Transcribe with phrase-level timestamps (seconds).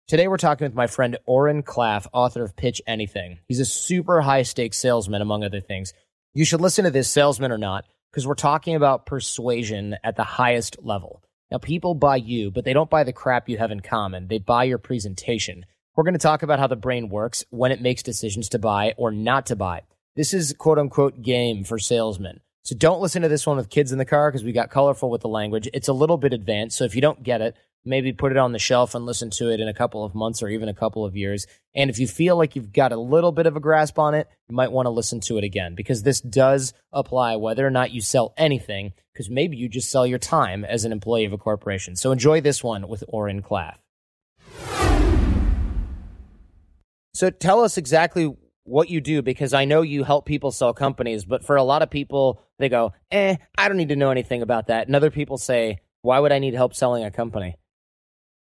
[0.08, 3.40] Today, we're talking with my friend Oren Klaff, author of Pitch Anything.
[3.46, 5.92] He's a super high stakes salesman, among other things.
[6.32, 10.24] You should listen to this, salesman or not, because we're talking about persuasion at the
[10.24, 11.22] highest level.
[11.50, 14.28] Now, people buy you, but they don't buy the crap you have in common.
[14.28, 15.66] They buy your presentation.
[15.94, 18.94] We're going to talk about how the brain works when it makes decisions to buy
[18.96, 19.82] or not to buy.
[20.16, 22.40] This is quote unquote game for salesmen.
[22.62, 25.10] So don't listen to this one with kids in the car because we got colorful
[25.10, 25.68] with the language.
[25.74, 26.78] It's a little bit advanced.
[26.78, 27.56] So if you don't get it,
[27.88, 30.42] maybe put it on the shelf and listen to it in a couple of months
[30.42, 31.46] or even a couple of years.
[31.74, 34.28] And if you feel like you've got a little bit of a grasp on it,
[34.48, 37.90] you might want to listen to it again because this does apply whether or not
[37.90, 41.38] you sell anything, because maybe you just sell your time as an employee of a
[41.38, 41.96] corporation.
[41.96, 43.76] So enjoy this one with Oren Klaff.
[47.14, 51.24] So tell us exactly what you do because I know you help people sell companies,
[51.24, 54.42] but for a lot of people, they go, eh, I don't need to know anything
[54.42, 54.86] about that.
[54.86, 57.56] And other people say, why would I need help selling a company?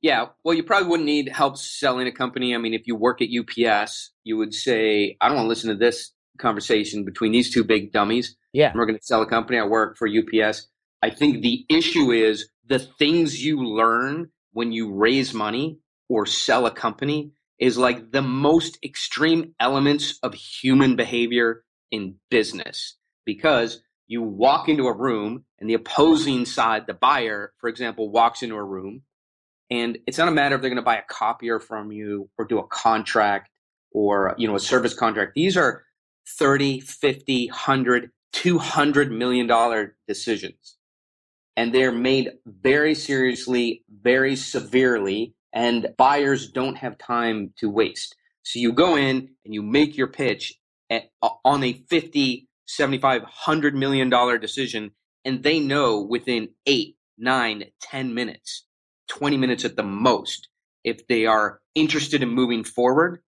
[0.02, 2.54] Yeah, well, you probably wouldn't need help selling a company.
[2.54, 5.70] I mean, if you work at UPS, you would say, I don't want to listen
[5.70, 8.36] to this conversation between these two big dummies.
[8.52, 8.72] Yeah.
[8.74, 9.58] We're going to sell a company.
[9.58, 10.68] I work for UPS.
[11.02, 16.66] I think the issue is the things you learn when you raise money or sell
[16.66, 24.22] a company is like the most extreme elements of human behavior in business because you
[24.22, 28.64] walk into a room and the opposing side, the buyer, for example, walks into a
[28.64, 29.02] room
[29.70, 32.44] and it's not a matter if they're going to buy a copier from you or
[32.44, 33.50] do a contract
[33.92, 35.32] or, you know, a service contract.
[35.34, 35.84] These are
[36.38, 40.76] 30, 50, 100, 200 million dollar decisions.
[41.56, 48.14] And they're made very seriously, very severely and buyers don't have time to waste.
[48.42, 50.54] So you go in and you make your pitch
[50.90, 54.90] at, uh, on a 50, 75, 100 million dollar decision
[55.24, 58.65] and they know within eight, nine, 10 minutes,
[59.08, 60.48] 20 minutes at the most,
[60.84, 63.22] if they are interested in moving forward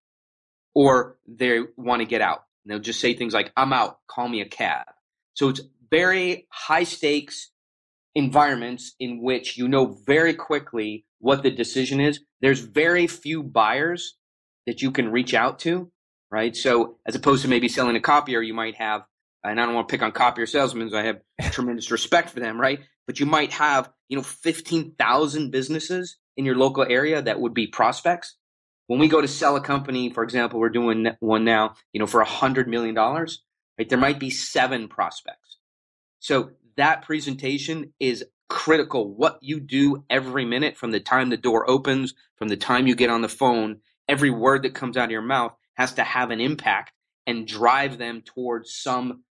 [0.73, 2.43] or they want to get out.
[2.63, 4.85] And they'll just say things like, I'm out, call me a cab.
[5.33, 7.51] So it's very high stakes
[8.15, 12.19] environments in which you know very quickly what the decision is.
[12.41, 14.15] There's very few buyers
[14.65, 15.91] that you can reach out to,
[16.31, 16.55] right?
[16.55, 19.03] So as opposed to maybe selling a copier, you might have,
[19.43, 22.59] and I don't want to pick on copier salesmen, I have tremendous respect for them,
[22.59, 22.79] right?
[23.07, 27.67] But you might have, you know, 15,000 businesses in your local area that would be
[27.67, 28.35] prospects.
[28.87, 32.07] When we go to sell a company, for example, we're doing one now, you know,
[32.07, 33.43] for a hundred million dollars,
[33.77, 33.87] right?
[33.87, 35.57] There might be seven prospects.
[36.19, 39.13] So that presentation is critical.
[39.13, 42.95] What you do every minute from the time the door opens, from the time you
[42.95, 46.31] get on the phone, every word that comes out of your mouth has to have
[46.31, 46.91] an impact
[47.27, 49.23] and drive them towards some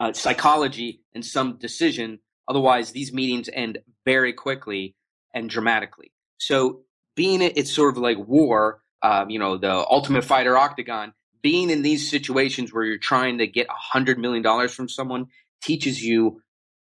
[0.00, 2.18] uh, psychology and some decision.
[2.48, 4.94] Otherwise, these meetings end very quickly
[5.32, 6.12] and dramatically.
[6.38, 6.82] So,
[7.16, 11.12] being it, it's sort of like war, uh, you know, the Ultimate Fighter Octagon.
[11.42, 15.26] Being in these situations where you're trying to get a hundred million dollars from someone
[15.62, 16.40] teaches you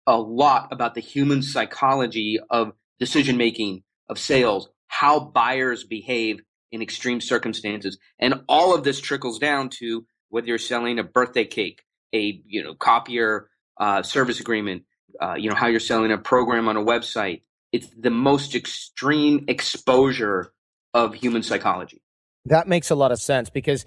[0.06, 6.42] a lot about the human psychology of decision making, of sales, how buyers behave
[6.72, 7.98] in extreme circumstances.
[8.20, 12.64] And all of this trickles down to whether you're selling a birthday cake, a you
[12.64, 13.50] know copier
[13.80, 14.84] uh, service agreement,
[15.22, 17.42] uh, you know how you're selling a program on a website.
[17.72, 20.54] It's the most extreme exposure
[20.94, 22.02] of human psychology.
[22.46, 23.86] That makes a lot of sense because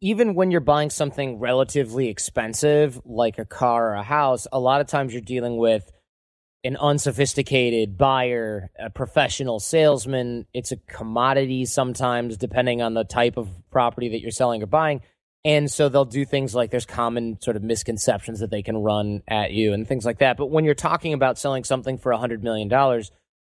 [0.00, 4.80] even when you're buying something relatively expensive, like a car or a house, a lot
[4.80, 5.90] of times you're dealing with
[6.62, 10.46] an unsophisticated buyer, a professional salesman.
[10.52, 15.00] It's a commodity sometimes, depending on the type of property that you're selling or buying.
[15.44, 19.22] And so they'll do things like there's common sort of misconceptions that they can run
[19.26, 20.36] at you and things like that.
[20.36, 22.68] But when you're talking about selling something for $100 million,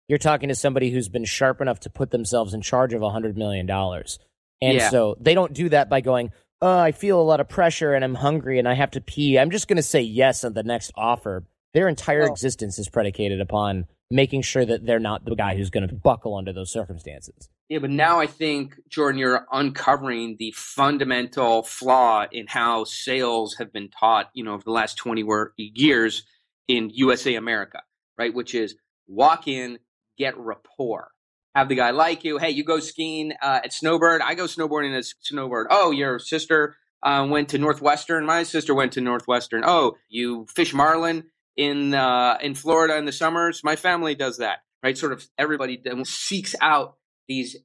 [0.08, 3.36] you're talking to somebody who's been sharp enough to put themselves in charge of $100
[3.36, 3.68] million.
[3.68, 4.90] And Yeah.
[4.90, 6.30] so they don't do that by going,
[6.62, 9.38] oh, I feel a lot of pressure and I'm hungry and I have to pee.
[9.38, 11.44] I'm just going to say yes on the next offer.
[11.74, 15.86] Their entire existence is predicated upon making sure that they're not the guy who's going
[15.86, 17.48] to buckle under those circumstances.
[17.68, 23.72] Yeah, but now I think, Jordan, you're uncovering the fundamental flaw in how sales have
[23.72, 25.22] been taught, you know, over the last 20
[25.56, 26.22] years
[26.66, 27.82] in USA America,
[28.16, 28.32] right?
[28.32, 28.76] Which is
[29.06, 29.78] walk in,
[30.16, 31.10] get rapport.
[31.54, 32.38] Have the guy like you.
[32.38, 34.22] Hey, you go skiing uh, at Snowbird.
[34.22, 35.66] I go snowboarding at Snowbird.
[35.70, 38.24] Oh, your sister uh, went to Northwestern.
[38.24, 39.62] My sister went to Northwestern.
[39.66, 41.24] Oh, you fish marlin
[41.56, 43.62] in uh, in Florida in the summers.
[43.64, 44.96] My family does that, right?
[44.96, 46.97] Sort of everybody seeks out
[47.28, 47.56] these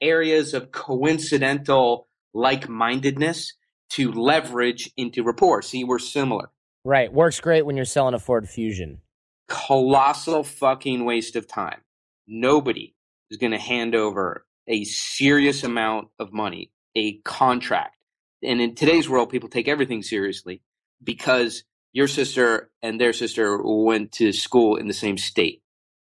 [0.00, 3.54] areas of coincidental like-mindedness
[3.90, 5.62] to leverage into rapport.
[5.62, 6.50] See, we're similar.
[6.84, 7.12] Right.
[7.12, 9.00] Works great when you're selling a Ford Fusion.
[9.48, 11.80] Colossal fucking waste of time.
[12.26, 12.94] Nobody
[13.30, 17.96] is going to hand over a serious amount of money, a contract.
[18.42, 20.62] And in today's world, people take everything seriously
[21.02, 25.62] because your sister and their sister went to school in the same state.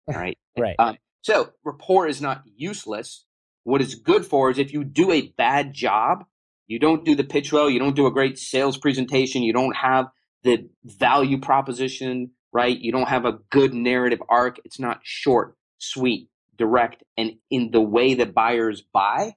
[0.09, 0.39] Right.
[0.59, 0.75] Right.
[0.77, 3.25] Um, so rapport is not useless.
[3.65, 6.25] What it's good for is if you do a bad job,
[6.67, 9.77] you don't do the pitch well, you don't do a great sales presentation, you don't
[9.77, 10.07] have
[10.43, 12.79] the value proposition, right?
[12.79, 14.59] You don't have a good narrative arc.
[14.65, 19.35] It's not short, sweet, direct, and in the way that buyers buy,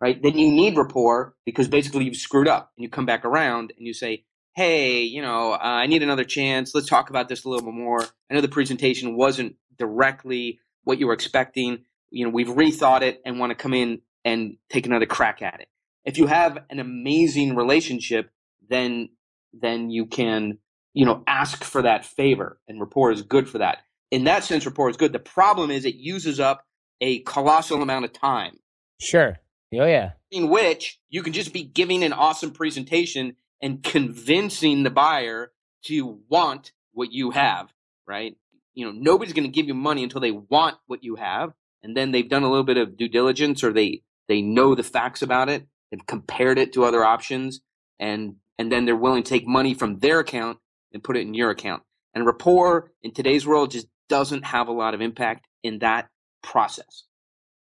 [0.00, 0.20] right?
[0.22, 3.86] Then you need rapport because basically you've screwed up and you come back around and
[3.86, 6.74] you say, hey, you know, uh, I need another chance.
[6.74, 8.02] Let's talk about this a little bit more.
[8.30, 11.84] I know the presentation wasn't directly what you were expecting.
[12.10, 15.60] You know, we've rethought it and want to come in and take another crack at
[15.60, 15.68] it.
[16.04, 18.30] If you have an amazing relationship,
[18.70, 19.10] then
[19.52, 20.58] then you can,
[20.94, 23.78] you know, ask for that favor and rapport is good for that.
[24.10, 25.12] In that sense, rapport is good.
[25.12, 26.64] The problem is it uses up
[27.00, 28.58] a colossal amount of time
[29.00, 29.38] Sure.
[29.74, 30.12] Oh, yeah.
[30.30, 35.52] in which you can just be giving an awesome presentation and convincing the buyer
[35.86, 37.72] to want what you have,
[38.06, 38.36] right?
[38.76, 41.52] You know, nobody's going to give you money until they want what you have,
[41.82, 44.84] and then they've done a little bit of due diligence or they they know the
[44.84, 47.60] facts about it, they've compared it to other options,
[47.98, 50.58] and and then they're willing to take money from their account
[50.92, 51.82] and put it in your account.
[52.14, 56.08] And rapport in today's world just doesn't have a lot of impact in that
[56.42, 57.04] process.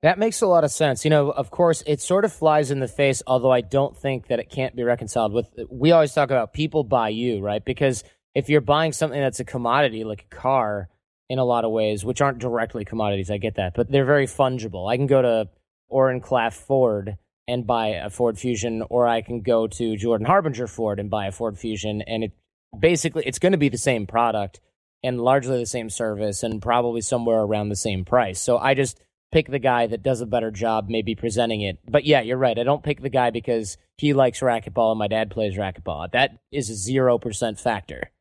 [0.02, 1.06] That makes a lot of sense.
[1.06, 4.28] You know, of course, it sort of flies in the face, although I don't think
[4.28, 5.48] that it can't be reconciled with.
[5.70, 7.64] We always talk about people buy you, right?
[7.64, 8.04] Because
[8.36, 10.90] if you're buying something that's a commodity, like a car,
[11.34, 14.28] in a lot of ways, which aren't directly commodities, I get that, but they're very
[14.28, 14.88] fungible.
[14.88, 15.50] I can go to
[15.90, 20.68] Oren Klaff Ford and buy a Ford Fusion, or I can go to Jordan Harbinger
[20.68, 22.34] Ford and buy a Ford Fusion, and it
[22.78, 24.62] basically it's going to be the same product
[25.02, 28.40] and largely the same service, and probably somewhere around the same price.
[28.40, 29.02] So I just
[29.32, 31.80] pick the guy that does a better job maybe presenting it.
[31.90, 32.60] But yeah, you're right.
[32.60, 36.12] I don't pick the guy because he likes racquetball and my dad plays racquetball.
[36.12, 38.12] That is a 0% factor.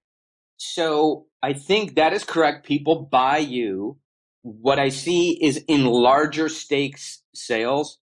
[0.64, 2.64] So I think that is correct.
[2.64, 3.98] People buy you.
[4.42, 7.98] What I see is in larger stakes sales,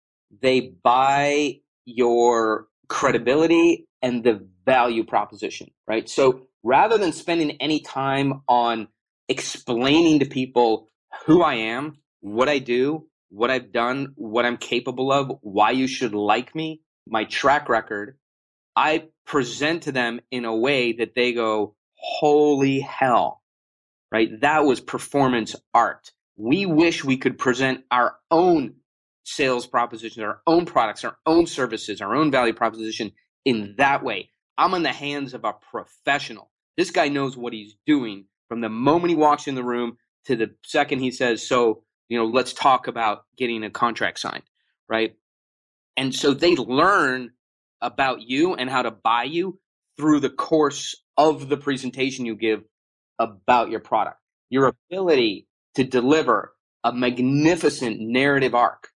[0.41, 6.09] they buy your credibility and the value proposition, right?
[6.09, 8.87] So rather than spending any time on
[9.29, 10.91] explaining to people
[11.27, 15.89] who I am, what I do, what I've done, what I'm capable of, why you
[15.89, 18.17] should like me, my track record,
[18.77, 23.43] I present to them in a way that they go, holy hell,
[24.13, 24.41] right?
[24.41, 26.13] That was performance art.
[26.37, 28.75] We wish we could present our own
[29.25, 33.13] sales propositions, our own products, our own services, our own value proposition
[33.45, 34.31] in that way.
[34.59, 36.51] I'm in the hands of a professional.
[36.77, 39.97] This guy knows what he's doing from the moment he walks in the room
[40.27, 44.45] to the second he says, So, you know, let's talk about getting a contract signed,
[44.89, 45.17] right?
[45.97, 47.33] And so they learn
[47.81, 49.59] about you and how to buy you
[49.97, 52.63] through the course of the presentation you give
[53.19, 54.19] about your product.
[54.51, 55.47] Your ability
[55.77, 58.91] to deliver a magnificent narrative arc,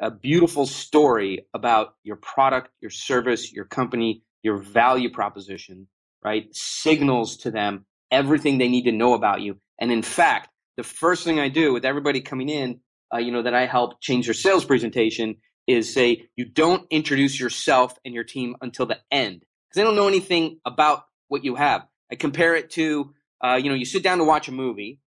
[0.00, 5.88] a beautiful story about your product, your service, your company, your value proposition,
[6.22, 6.46] right?
[6.52, 9.58] Signals to them everything they need to know about you.
[9.80, 12.80] And in fact, the first thing I do with everybody coming in,
[13.12, 17.40] uh, you know, that I help change their sales presentation is say you don't introduce
[17.40, 19.44] yourself and your team until the end
[19.76, 21.86] because they don't know anything about what you have.
[22.10, 23.12] I compare it to,
[23.44, 25.00] uh, you know, you sit down to watch a movie,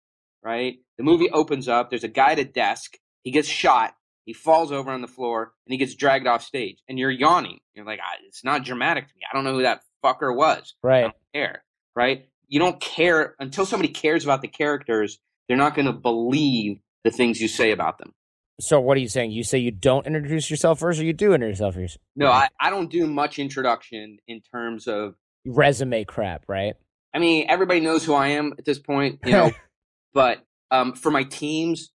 [0.44, 0.78] right?
[0.98, 1.90] The movie opens up.
[1.90, 2.98] There's a guy at a desk.
[3.24, 3.96] He gets shot.
[4.26, 6.84] He falls over on the floor and he gets dragged off stage.
[6.88, 7.60] And you're yawning.
[7.74, 9.22] You're like, it's not dramatic to me.
[9.30, 10.76] I don't know who that fucker was.
[10.84, 11.00] Right.
[11.00, 11.64] I don't care.
[11.96, 12.28] Right.
[12.48, 15.20] You don't care until somebody cares about the characters.
[15.48, 18.14] They're not going to believe the things you say about them.
[18.60, 19.32] So what are you saying?
[19.32, 21.98] You say you don't introduce yourself first, or you do introduce yourself first?
[22.16, 26.76] No, I, I don't do much introduction in terms of resume crap, right?
[27.14, 29.52] I mean, everybody knows who I am at this point, you know.
[30.14, 31.92] but um, for my teams,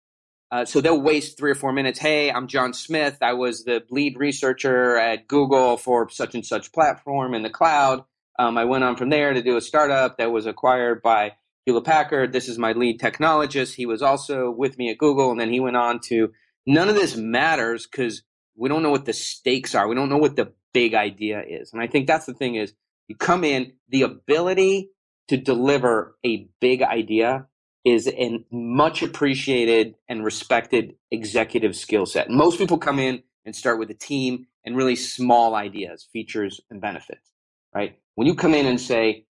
[0.52, 2.00] uh, so they'll waste three or four minutes.
[2.00, 3.18] Hey, I'm John Smith.
[3.22, 8.04] I was the lead researcher at Google for such and such platform in the cloud.
[8.40, 11.34] Um, I went on from there to do a startup that was acquired by
[11.66, 12.34] Hewlett Packard.
[12.34, 13.76] This is my lead technologist.
[13.76, 16.32] He was also with me at Google, and then he went on to
[16.66, 18.24] none of this matters because
[18.56, 19.88] we don't know what the stakes are.
[19.88, 21.72] We don't know what the big idea is.
[21.74, 22.74] And I think that's the thing is
[23.08, 24.90] you come in, the ability
[25.28, 27.48] to deliver a big idea
[27.86, 32.30] is a much appreciated and respected executive skill set.
[32.30, 36.80] Most people come in and start with a team and really small ideas, features, and
[36.80, 37.32] benefits,
[37.76, 37.98] right?
[38.16, 39.26] When you come in and say,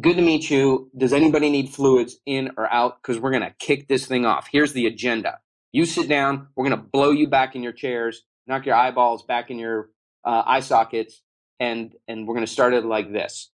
[0.00, 0.90] good to meet you.
[0.96, 3.00] Does anybody need fluids in or out?
[3.00, 4.48] Because we're going to kick this thing off.
[4.50, 5.38] Here's the agenda.
[5.76, 6.48] You sit down.
[6.56, 9.90] We're going to blow you back in your chairs, knock your eyeballs back in your
[10.24, 11.20] uh, eye sockets,
[11.60, 13.50] and and we're going to start it like this.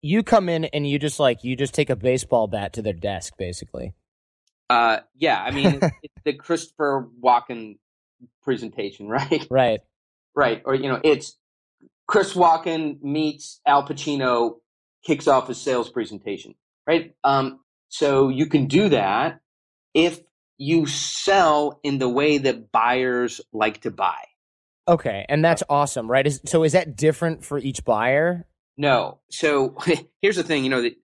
[0.00, 2.94] You come in and you just like you just take a baseball bat to their
[2.94, 3.92] desk, basically.
[4.70, 5.38] Uh, yeah.
[5.38, 7.76] I mean, it's the Christopher Walken
[8.42, 9.46] presentation, right?
[9.50, 9.80] Right.
[10.34, 10.62] Right.
[10.64, 11.36] Or you know, it's
[12.06, 14.60] Chris Walken meets Al Pacino,
[15.04, 16.54] kicks off a sales presentation,
[16.86, 17.14] right?
[17.22, 17.60] Um,
[17.90, 19.40] so you can do that
[19.92, 20.20] if
[20.58, 24.22] you sell in the way that buyers like to buy.
[24.86, 26.26] Okay, and that's uh, awesome, right?
[26.26, 28.46] Is, so is that different for each buyer?
[28.76, 29.20] No.
[29.30, 29.76] So
[30.22, 30.96] here's the thing, you know, the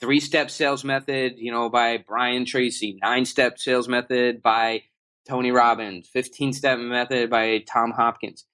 [0.00, 4.82] three step sales method, you know, by Brian Tracy, nine step sales method by
[5.28, 8.44] Tony Robbins, 15 step method by Tom Hopkins.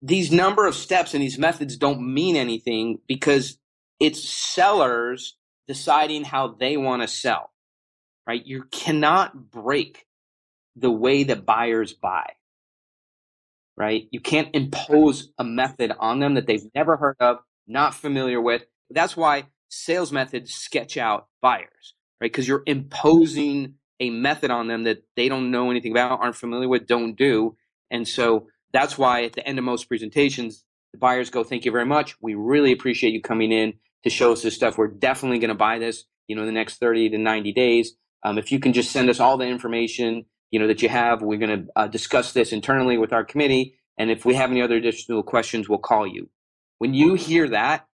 [0.00, 3.58] These number of steps and these methods don't mean anything because
[4.00, 5.36] it's sellers
[5.66, 7.50] deciding how they want to sell
[8.26, 8.44] right?
[8.44, 10.06] You cannot break
[10.76, 12.32] the way that buyers buy,
[13.76, 14.08] right?
[14.10, 18.64] You can't impose a method on them that they've never heard of, not familiar with.
[18.90, 22.30] That's why sales methods sketch out buyers, right?
[22.30, 26.68] Because you're imposing a method on them that they don't know anything about, aren't familiar
[26.68, 27.56] with, don't do.
[27.90, 31.72] And so that's why at the end of most presentations, the buyers go, Thank you
[31.72, 32.16] very much.
[32.20, 34.78] We really appreciate you coming in to show us this stuff.
[34.78, 37.94] We're definitely going to buy this, you know, in the next 30 to 90 days.
[38.24, 41.20] Um, if you can just send us all the information you know that you have,
[41.20, 43.74] we're going to uh, discuss this internally with our committee.
[43.98, 46.30] And if we have any other additional questions, we'll call you.
[46.78, 47.88] When you hear that,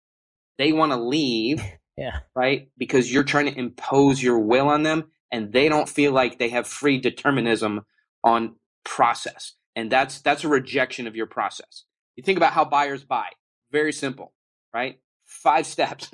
[0.57, 1.63] they want to leave,
[1.99, 2.71] yeah, right?
[2.79, 6.49] Because you're trying to impose your will on them, and they don't feel like they
[6.49, 7.85] have free determinism
[8.25, 8.57] on
[8.87, 11.85] process, and that's that's a rejection of your process.
[12.17, 13.27] You think about how buyers buy.
[13.71, 14.33] Very simple,
[14.73, 14.99] right?
[15.27, 16.11] Five steps.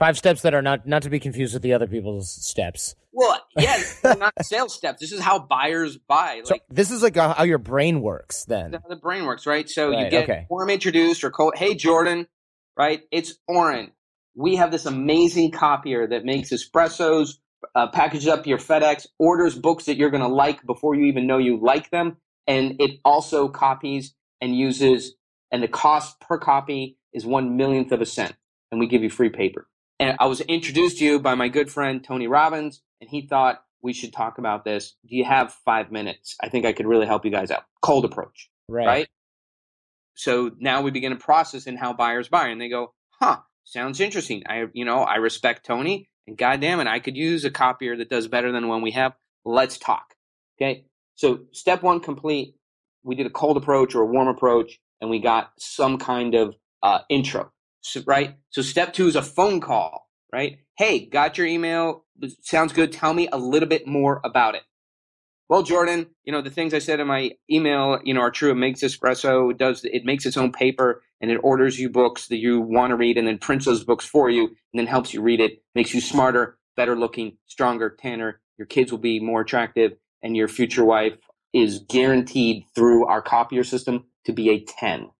[0.00, 2.96] Five steps that are not not to be confused with the other people's steps.
[3.12, 4.98] Well, yeah, not sales steps.
[4.98, 6.36] This is how buyers buy.
[6.36, 8.46] Like, so this is like a, how your brain works.
[8.46, 9.68] Then the brain works, right?
[9.68, 10.46] So right, you get okay.
[10.48, 12.26] Oren introduced or call, hey Jordan,
[12.78, 13.02] right?
[13.12, 13.92] It's Oren.
[14.34, 17.34] We have this amazing copier that makes espressos,
[17.74, 21.26] uh, packages up your FedEx, orders books that you're going to like before you even
[21.26, 22.16] know you like them,
[22.46, 25.14] and it also copies and uses,
[25.52, 28.34] and the cost per copy is one millionth of a cent,
[28.70, 29.66] and we give you free paper.
[30.00, 33.62] And I was introduced to you by my good friend Tony Robbins, and he thought
[33.82, 34.96] we should talk about this.
[35.06, 36.36] Do you have five minutes?
[36.42, 37.64] I think I could really help you guys out.
[37.82, 38.48] Cold approach.
[38.66, 38.86] Right.
[38.86, 39.08] right?
[40.14, 44.00] So now we begin a process in how buyers buy, and they go, huh, sounds
[44.00, 44.42] interesting.
[44.48, 48.08] I, you know, I respect Tony, and goddamn it, I could use a copier that
[48.08, 49.12] does better than one we have.
[49.44, 50.14] Let's talk.
[50.60, 50.86] Okay.
[51.16, 52.54] So step one complete.
[53.02, 56.54] We did a cold approach or a warm approach, and we got some kind of
[56.82, 57.52] uh, intro.
[57.82, 58.36] So, right?
[58.50, 60.58] So step two is a phone call, right?
[60.76, 62.04] Hey, got your email.
[62.42, 62.92] Sounds good.
[62.92, 64.62] Tell me a little bit more about it.
[65.50, 68.52] Well, Jordan, you know, the things I said in my email, you know, are true.
[68.52, 72.28] It makes espresso, it does, it makes its own paper and it orders you books
[72.28, 75.12] that you want to read and then prints those books for you and then helps
[75.12, 78.40] you read it, makes you smarter, better looking, stronger, tanner.
[78.58, 81.14] Your kids will be more attractive and your future wife
[81.52, 85.10] is guaranteed through our copier system to be a 10.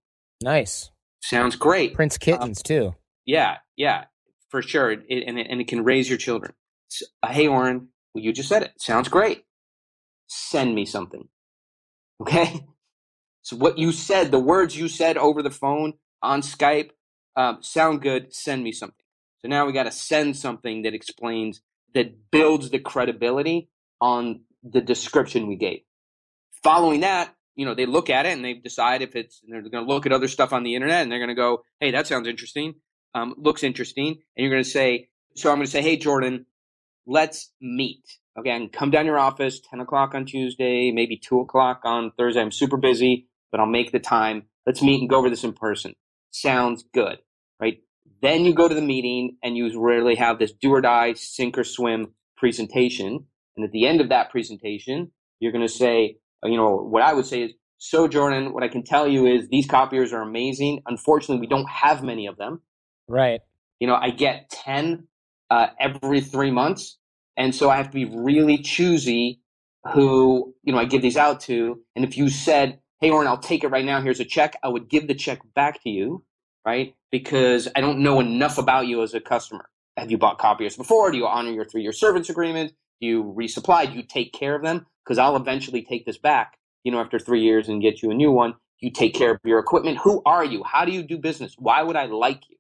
[0.43, 0.91] Nice.
[1.21, 1.95] Sounds great.
[1.95, 2.95] Prints kittens um, too.
[3.27, 4.05] Yeah, yeah,
[4.49, 4.91] for sure.
[4.91, 6.53] It, and, it, and it can raise your children.
[6.89, 8.73] So, uh, hey, Oren, well, you just said it.
[8.79, 9.45] Sounds great.
[10.27, 11.29] Send me something.
[12.21, 12.67] Okay?
[13.41, 16.91] So what you said, the words you said over the phone on Skype,
[17.35, 18.35] um, sound good.
[18.35, 19.05] Send me something.
[19.39, 21.63] So now we got to send something that explains
[21.95, 25.81] that builds the credibility on the description we gave.
[26.63, 29.87] Following that, you know, they look at it and they decide if it's, they're going
[29.87, 32.07] to look at other stuff on the internet and they're going to go, hey, that
[32.07, 32.73] sounds interesting.
[33.15, 34.07] Um, looks interesting.
[34.07, 36.47] And you're going to say, so I'm going to say, hey, Jordan,
[37.07, 38.03] let's meet.
[38.39, 42.41] Okay, and come down your office, 10 o'clock on Tuesday, maybe 2 o'clock on Thursday.
[42.41, 44.45] I'm super busy, but I'll make the time.
[44.65, 45.93] Let's meet and go over this in person.
[46.31, 47.19] Sounds good,
[47.61, 47.83] right?
[48.23, 51.59] Then you go to the meeting and you really have this do or die, sink
[51.59, 53.27] or swim presentation.
[53.55, 57.13] And at the end of that presentation, you're going to say, you know, what I
[57.13, 60.83] would say is, so Jordan, what I can tell you is these copiers are amazing.
[60.87, 62.61] Unfortunately, we don't have many of them.
[63.09, 63.41] Right.
[63.79, 65.07] You know, I get 10
[65.51, 66.99] uh, every three months.
[67.37, 69.41] And so I have to be really choosy
[69.93, 71.81] who, you know, I give these out to.
[71.97, 74.69] And if you said, hey, Oren, I'll take it right now, here's a check, I
[74.69, 76.25] would give the check back to you,
[76.67, 76.95] right?
[77.11, 79.71] Because I don't know enough about you as a customer.
[79.97, 81.11] Have you bought copiers before?
[81.11, 82.73] Do you honor your three year service agreement?
[83.01, 83.91] Do you resupply?
[83.91, 84.87] Do you take care of them?
[85.11, 88.15] Because I'll eventually take this back, you know, after three years and get you a
[88.15, 88.55] new one.
[88.79, 89.99] You take care of your equipment.
[90.05, 90.63] Who are you?
[90.63, 91.57] How do you do business?
[91.59, 92.57] Why would I like you?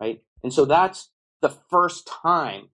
[0.00, 0.22] Right.
[0.42, 1.10] And so that's
[1.42, 2.70] the first time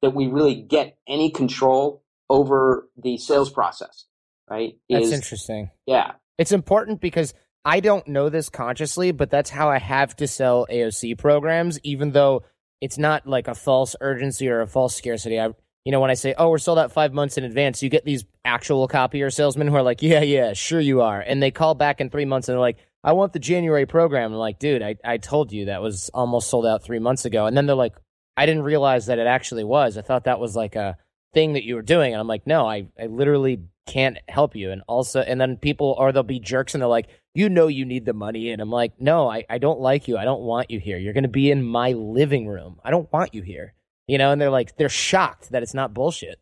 [0.00, 4.06] that we really get any control over the sales process.
[4.48, 4.78] Right.
[4.88, 5.70] That's is, interesting.
[5.84, 6.12] Yeah.
[6.38, 7.34] It's important because
[7.66, 12.12] I don't know this consciously, but that's how I have to sell AOC programs, even
[12.12, 12.44] though
[12.80, 15.38] it's not like a false urgency or a false scarcity.
[15.38, 15.50] I,
[15.84, 18.04] you know, when I say, "Oh, we're sold out five months in advance," you get
[18.04, 21.74] these actual copier salesmen who are like, "Yeah, yeah, sure you are," and they call
[21.74, 24.82] back in three months and they're like, "I want the January program." I'm like, "Dude,
[24.82, 27.76] I, I told you that was almost sold out three months ago," and then they're
[27.76, 27.94] like,
[28.36, 29.98] "I didn't realize that it actually was.
[29.98, 30.96] I thought that was like a
[31.34, 34.70] thing that you were doing," and I'm like, "No, I, I literally can't help you."
[34.70, 37.84] And also, and then people, or they'll be jerks and they're like, you know you
[37.84, 38.50] need the money.
[38.50, 40.16] And I'm like, no, I, I don't like you.
[40.16, 40.98] I don't want you here.
[40.98, 42.78] You're going to be in my living room.
[42.84, 43.74] I don't want you here.
[44.06, 46.40] You know, and they're like, they're shocked that it's not bullshit.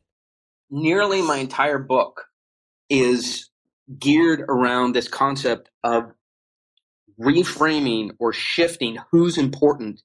[0.71, 2.27] Nearly my entire book
[2.89, 3.51] is
[3.99, 6.13] geared around this concept of
[7.21, 10.03] reframing or shifting who's important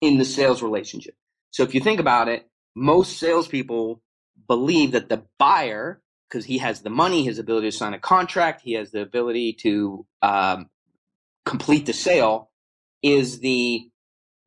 [0.00, 1.14] in the sales relationship.
[1.50, 4.02] So if you think about it, most salespeople
[4.46, 8.60] believe that the buyer because he has the money, his ability to sign a contract,
[8.62, 10.68] he has the ability to um,
[11.46, 12.50] complete the sale,
[13.02, 13.88] is the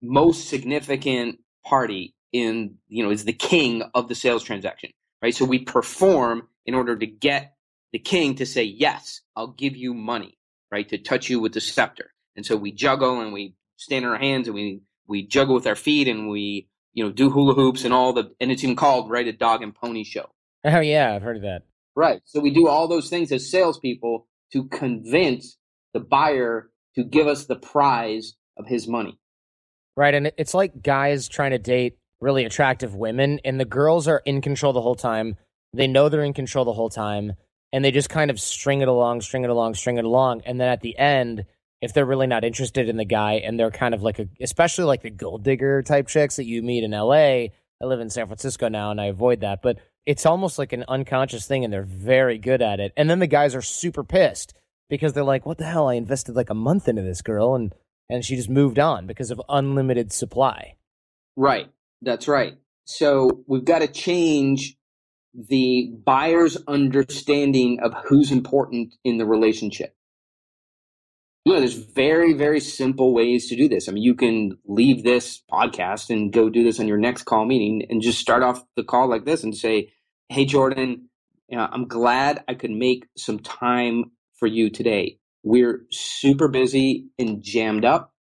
[0.01, 4.91] most significant party in you know is the king of the sales transaction,
[5.21, 5.35] right?
[5.35, 7.55] So we perform in order to get
[7.91, 10.37] the king to say yes, I'll give you money,
[10.71, 10.87] right?
[10.89, 14.17] To touch you with the scepter, and so we juggle and we stand on our
[14.17, 17.83] hands and we we juggle with our feet and we you know do hula hoops
[17.83, 20.29] and all the and it's even called right a dog and pony show.
[20.63, 21.63] Oh yeah, I've heard of that.
[21.95, 22.21] Right.
[22.25, 25.57] So we do all those things as salespeople to convince
[25.93, 29.19] the buyer to give us the prize of his money.
[29.97, 30.13] Right.
[30.13, 34.41] And it's like guys trying to date really attractive women, and the girls are in
[34.41, 35.35] control the whole time.
[35.73, 37.33] They know they're in control the whole time,
[37.73, 40.41] and they just kind of string it along, string it along, string it along.
[40.45, 41.45] And then at the end,
[41.81, 44.85] if they're really not interested in the guy and they're kind of like a, especially
[44.85, 47.13] like the gold digger type chicks that you meet in LA.
[47.13, 49.61] I live in San Francisco now and I avoid that.
[49.63, 52.93] But it's almost like an unconscious thing and they're very good at it.
[52.95, 54.53] And then the guys are super pissed
[54.89, 55.89] because they're like, what the hell?
[55.89, 57.73] I invested like a month into this girl and,
[58.09, 60.75] and she just moved on because of unlimited supply.
[61.35, 61.71] Right.
[62.01, 62.57] That's right.
[62.85, 64.75] So we've got to change
[65.33, 69.95] the buyer's understanding of who's important in the relationship.
[71.45, 73.89] You know, there's very, very simple ways to do this.
[73.89, 77.45] I mean, you can leave this podcast and go do this on your next call
[77.45, 79.91] meeting and just start off the call like this and say,
[80.29, 81.09] Hey, Jordan,
[81.47, 85.17] you know, I'm glad I could make some time for you today.
[85.43, 88.13] We're super busy and jammed up.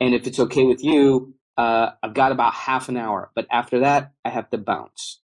[0.00, 3.80] And if it's okay with you, uh, I've got about half an hour, but after
[3.80, 5.20] that, I have to bounce.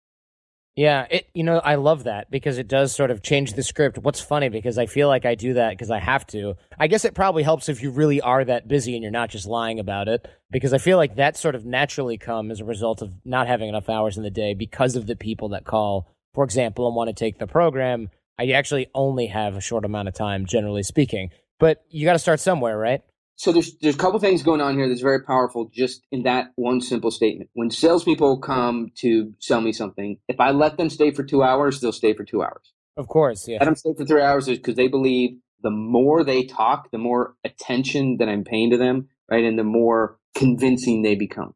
[0.75, 3.97] Yeah, it you know I love that because it does sort of change the script.
[3.97, 6.53] What's funny because I feel like I do that because I have to.
[6.77, 9.47] I guess it probably helps if you really are that busy and you're not just
[9.47, 13.01] lying about it because I feel like that sort of naturally come as a result
[13.01, 16.43] of not having enough hours in the day because of the people that call, for
[16.43, 18.11] example, and want to take the program.
[18.37, 21.31] I actually only have a short amount of time generally speaking.
[21.59, 23.01] But you got to start somewhere, right?
[23.37, 26.51] So there's there's a couple things going on here that's very powerful just in that
[26.55, 27.51] one simple statement.
[27.53, 31.79] When salespeople come to sell me something, if I let them stay for two hours,
[31.79, 32.73] they'll stay for two hours.
[32.97, 33.59] Of course, yeah.
[33.59, 37.35] Let them stay for three hours because they believe the more they talk, the more
[37.43, 41.53] attention that I'm paying to them, right, and the more convincing they become.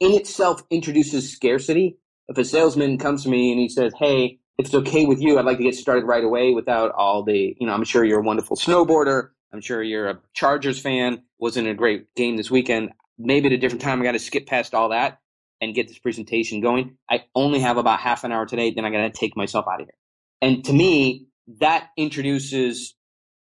[0.00, 1.98] In itself, introduces scarcity.
[2.26, 5.38] If a salesman comes to me and he says, "Hey, if it's okay with you,
[5.38, 8.20] I'd like to get started right away without all the, you know, I'm sure you're
[8.20, 9.28] a wonderful snowboarder.
[9.52, 11.22] I'm sure you're a Chargers fan.
[11.38, 12.90] Wasn't a great game this weekend.
[13.18, 15.18] Maybe at a different time, I got to skip past all that
[15.60, 16.96] and get this presentation going.
[17.10, 18.72] I only have about half an hour today.
[18.72, 19.94] Then I got to take myself out of here.
[20.40, 21.26] And to me,
[21.60, 22.94] that introduces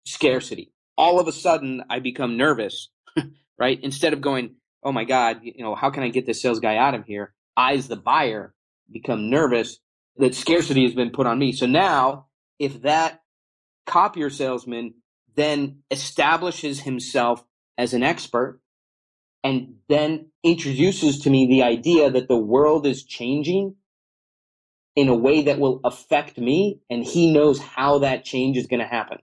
[0.06, 0.72] scarcity.
[0.98, 2.90] All of a sudden, I become nervous,
[3.60, 3.80] right?
[3.82, 6.78] Instead of going, oh my God, you know, how can I get this sales guy
[6.78, 7.34] out of here?
[7.56, 8.54] I, as the buyer,
[8.92, 9.80] become nervous
[10.18, 11.52] that scarcity has been put on me.
[11.52, 12.28] So now,
[12.60, 13.22] if that
[13.86, 14.94] copier salesman
[15.38, 17.46] then establishes himself
[17.78, 18.60] as an expert
[19.44, 23.76] and then introduces to me the idea that the world is changing
[24.96, 28.80] in a way that will affect me and he knows how that change is going
[28.80, 29.20] to happen.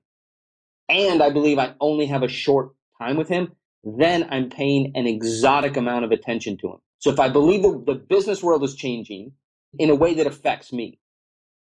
[0.88, 5.06] And i believe i only have a short time with him then i'm paying an
[5.06, 6.78] exotic amount of attention to him.
[6.98, 9.32] So if i believe the, the business world is changing
[9.78, 11.00] in a way that affects me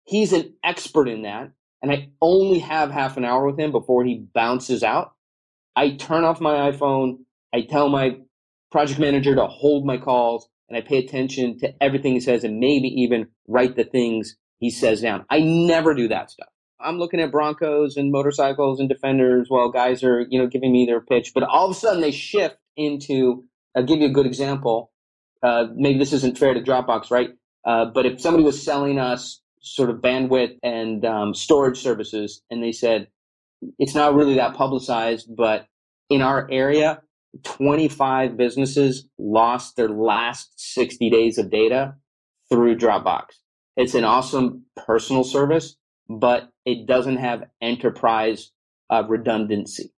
[0.05, 4.05] he's an expert in that and i only have half an hour with him before
[4.05, 5.15] he bounces out
[5.77, 7.19] i turn off my iphone
[7.55, 8.17] i tell my
[8.71, 12.61] project manager to hold my calls and I pay attention to everything he says and
[12.61, 15.27] maybe even write the things he says down.
[15.29, 16.49] I never do that stuff.
[16.81, 20.87] I'm looking at Broncos and motorcycles and defenders while guys are, you know, giving me
[20.87, 23.45] their pitch, but all of a sudden they shift into,
[23.77, 24.91] I'll give you a good example.
[25.43, 27.31] Uh, maybe this isn't fair to Dropbox, right?
[27.65, 32.63] Uh, but if somebody was selling us sort of bandwidth and um, storage services and
[32.63, 33.09] they said,
[33.79, 35.67] it's not really that publicized, but
[36.09, 37.03] in our area,
[37.45, 41.95] 25 businesses lost their last 60 days of data
[42.51, 43.27] through Dropbox.
[43.77, 45.77] It's an awesome personal service,
[46.09, 48.51] but it doesn't have enterprise
[48.91, 49.93] uh, redundancy.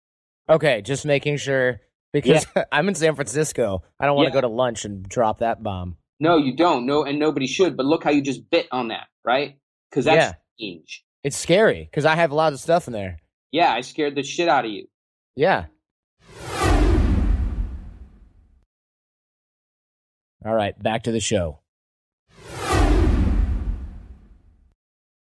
[0.49, 1.81] Okay, just making sure
[2.13, 2.65] because yeah.
[2.73, 3.83] I'm in San Francisco.
[3.99, 4.43] I don't want to yeah.
[4.43, 5.97] go to lunch and drop that bomb.
[6.23, 6.87] No, you don't.
[6.87, 7.77] No, and nobody should.
[7.77, 9.59] But look how you just bit on that, right?
[9.91, 10.33] Because that's yeah.
[10.57, 11.05] strange.
[11.25, 13.19] It's scary because I have a lot of stuff in there.
[13.51, 14.87] Yeah, I scared the shit out of you.
[15.35, 15.65] Yeah.
[20.45, 21.59] All right, back to the show.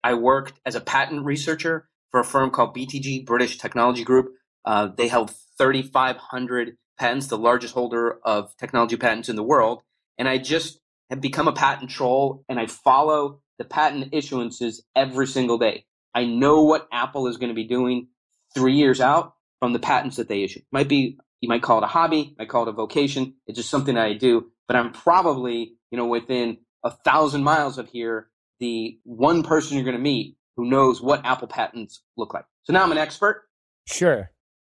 [0.04, 4.34] I worked as a patent researcher for a firm called BTG, British Technology Group.
[4.66, 9.82] Uh, they held 3,500 patents, the largest holder of technology patents in the world.
[10.18, 10.79] And I just
[11.10, 15.84] have become a patent troll and I follow the patent issuances every single day.
[16.14, 18.08] I know what Apple is going to be doing
[18.54, 20.60] three years out from the patents that they issue.
[20.72, 23.34] Might be, you might call it a hobby, might call it a vocation.
[23.46, 27.76] It's just something that I do but I'm probably, you know, within a thousand miles
[27.76, 28.28] of here,
[28.60, 32.44] the one person you're going to meet who knows what Apple patents look like.
[32.62, 33.48] So now I'm an expert.
[33.88, 34.30] Sure.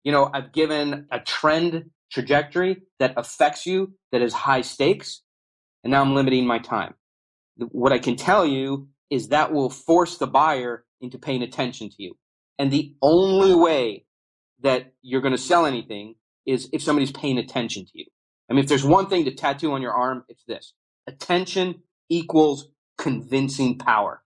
[0.04, 5.22] You know, I've given a trend trajectory that affects you that is high stakes,
[5.84, 6.93] and now I'm limiting my time.
[7.58, 11.96] What I can tell you is that will force the buyer into paying attention to
[12.00, 12.17] you.
[12.58, 14.06] And the only way
[14.62, 16.15] that you're going to sell anything
[16.46, 18.06] is if somebody's paying attention to you.
[18.50, 20.74] I mean, if there's one thing to tattoo on your arm, it's this
[21.08, 24.22] attention equals convincing power.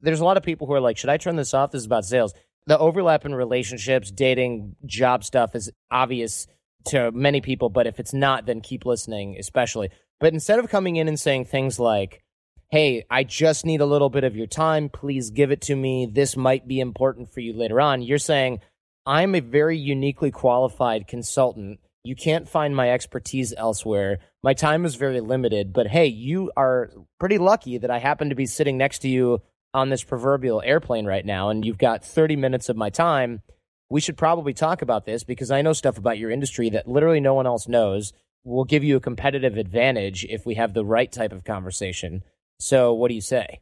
[0.00, 1.70] There's a lot of people who are like, should I turn this off?
[1.70, 2.34] This is about sales.
[2.66, 6.46] The overlap in relationships, dating, job stuff is obvious
[6.86, 9.90] to many people, but if it's not, then keep listening, especially.
[10.22, 12.22] But instead of coming in and saying things like,
[12.70, 16.06] hey, I just need a little bit of your time, please give it to me.
[16.10, 18.00] This might be important for you later on.
[18.00, 18.60] You're saying,
[19.04, 24.18] I'm a very uniquely qualified consultant you can't find my expertise elsewhere.
[24.42, 28.34] My time is very limited, but hey, you are pretty lucky that I happen to
[28.34, 29.40] be sitting next to you
[29.72, 33.42] on this proverbial airplane right now, and you've got 30 minutes of my time.
[33.88, 37.20] We should probably talk about this because I know stuff about your industry that literally
[37.20, 38.12] no one else knows.
[38.44, 42.22] Will give you a competitive advantage if we have the right type of conversation.
[42.58, 43.60] So, what do you say?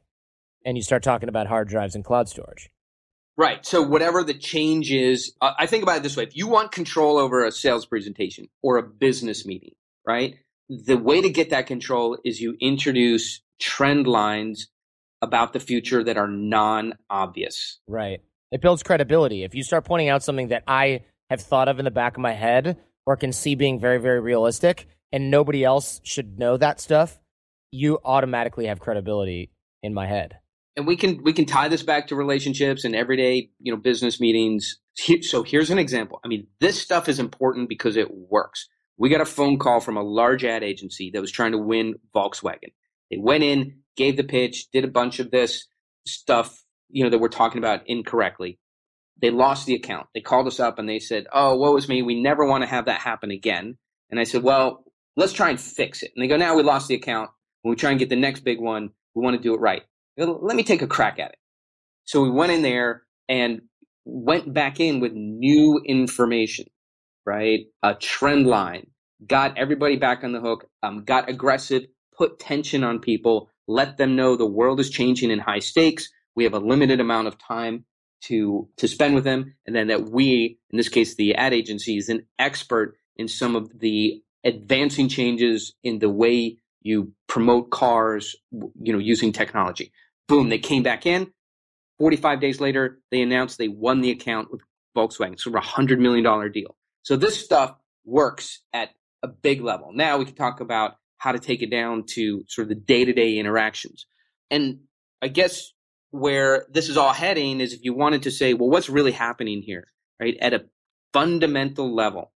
[0.64, 2.70] And you start talking about hard drives and cloud storage.
[3.36, 3.64] Right.
[3.64, 7.16] So whatever the change is, I think about it this way: if you want control
[7.16, 9.72] over a sales presentation or a business meeting,
[10.06, 10.34] right?
[10.68, 14.68] The way to get that control is you introduce trend lines
[15.22, 17.80] about the future that are non-obvious.
[17.86, 18.20] Right.
[18.52, 19.42] It builds credibility.
[19.42, 22.20] If you start pointing out something that I have thought of in the back of
[22.20, 26.80] my head or can see being very, very realistic, and nobody else should know that
[26.80, 27.18] stuff,
[27.72, 29.50] you automatically have credibility
[29.82, 30.38] in my head.
[30.76, 34.20] And we can we can tie this back to relationships and everyday you know business
[34.20, 34.78] meetings.
[35.22, 36.20] So here's an example.
[36.24, 38.68] I mean this stuff is important because it works.
[38.96, 41.96] We got a phone call from a large ad agency that was trying to win
[42.14, 42.72] volkswagen.
[43.10, 45.66] They went in gave the pitch did a bunch of this
[46.06, 48.58] stuff you know that we're talking about incorrectly
[49.20, 50.06] they lost the account.
[50.14, 52.02] They called us up and they said oh what was me.
[52.02, 53.76] We never want to have that happen again.
[54.10, 54.84] And i said well
[55.16, 56.12] let's try and fix it.
[56.14, 57.30] And they go now we lost the account.
[57.62, 59.82] When we try and get the next big one we want to do it right.
[60.16, 61.38] Let me take a crack at it.
[62.04, 63.62] So we went in there and
[64.04, 66.66] went back in with new information,
[67.24, 67.60] right?
[67.82, 68.88] A trend line,
[69.26, 71.82] got everybody back on the hook, um, got aggressive,
[72.16, 76.08] put tension on people, let them know the world is changing in high stakes.
[76.34, 77.84] We have a limited amount of time
[78.22, 81.96] to to spend with them, and then that we, in this case, the ad agency,
[81.96, 88.36] is an expert in some of the advancing changes in the way you promote cars,
[88.52, 89.92] you know, using technology.
[90.28, 91.30] Boom, they came back in.
[91.98, 94.62] 45 days later, they announced they won the account with
[94.96, 95.38] Volkswagen.
[95.38, 96.76] So a $100 million deal.
[97.02, 98.90] So this stuff works at
[99.22, 99.92] a big level.
[99.92, 103.04] Now we can talk about how to take it down to sort of the day
[103.04, 104.06] to day interactions.
[104.50, 104.80] And
[105.20, 105.72] I guess
[106.10, 109.62] where this is all heading is if you wanted to say, well, what's really happening
[109.62, 109.86] here,
[110.20, 110.36] right?
[110.40, 110.64] At a
[111.12, 112.32] fundamental level,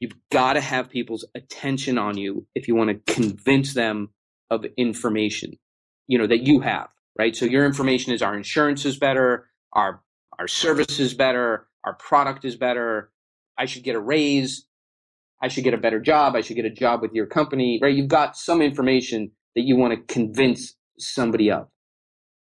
[0.00, 4.10] you've got to have people's attention on you if you want to convince them
[4.50, 5.58] of information,
[6.06, 7.34] you know, that you have, right?
[7.34, 10.02] So your information is our insurance is better, our
[10.38, 13.10] our service is better, our product is better.
[13.56, 14.66] I should get a raise.
[15.42, 16.34] I should get a better job.
[16.34, 17.94] I should get a job with your company, right?
[17.94, 21.68] You've got some information that you want to convince somebody of.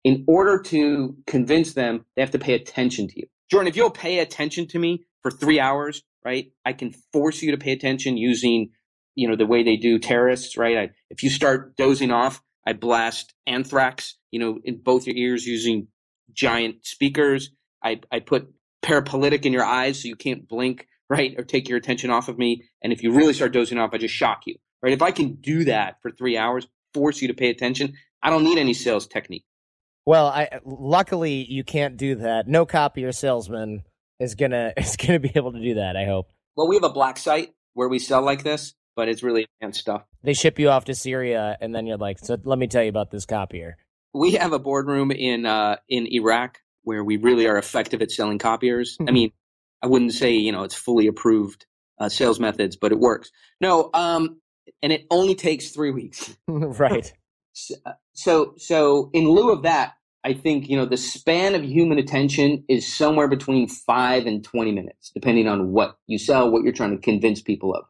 [0.04, 3.28] In order to convince them, they have to pay attention to you.
[3.50, 6.52] Jordan, if you'll pay attention to me for three hours, right?
[6.66, 8.72] I can force you to pay attention using,
[9.16, 10.78] you know, the way they do terrorists, right?
[10.78, 15.46] I, if you start dozing off, I blast anthrax, you know, in both your ears
[15.46, 15.88] using
[16.34, 17.52] giant speakers.
[17.84, 18.52] I, I put
[18.84, 21.34] parapolitic in your eyes so you can't blink, right?
[21.38, 22.64] Or take your attention off of me.
[22.82, 24.94] And if you really start dozing off, I just shock you, right?
[24.94, 28.44] If I can do that for three hours, force you to pay attention, I don't
[28.44, 29.46] need any sales technique.
[30.06, 32.48] Well, I luckily you can't do that.
[32.48, 33.84] No copier salesman
[34.20, 35.96] is gonna is gonna be able to do that.
[35.96, 36.32] I hope.
[36.56, 39.80] Well, we have a black site where we sell like this, but it's really advanced
[39.80, 40.04] stuff.
[40.24, 42.90] They ship you off to Syria, and then you're like, "So let me tell you
[42.90, 43.78] about this copier."
[44.14, 48.40] We have a boardroom in uh, in Iraq where we really are effective at selling
[48.40, 48.98] copiers.
[49.08, 49.32] I mean,
[49.82, 51.66] I wouldn't say you know it's fully approved
[52.00, 53.32] uh, sales methods, but it works.
[53.62, 54.42] No, um,
[54.82, 56.36] and it only takes three weeks.
[56.48, 57.14] right.
[57.54, 61.64] So, uh, so, so in lieu of that, I think, you know, the span of
[61.64, 66.64] human attention is somewhere between five and 20 minutes, depending on what you sell, what
[66.64, 67.86] you're trying to convince people of,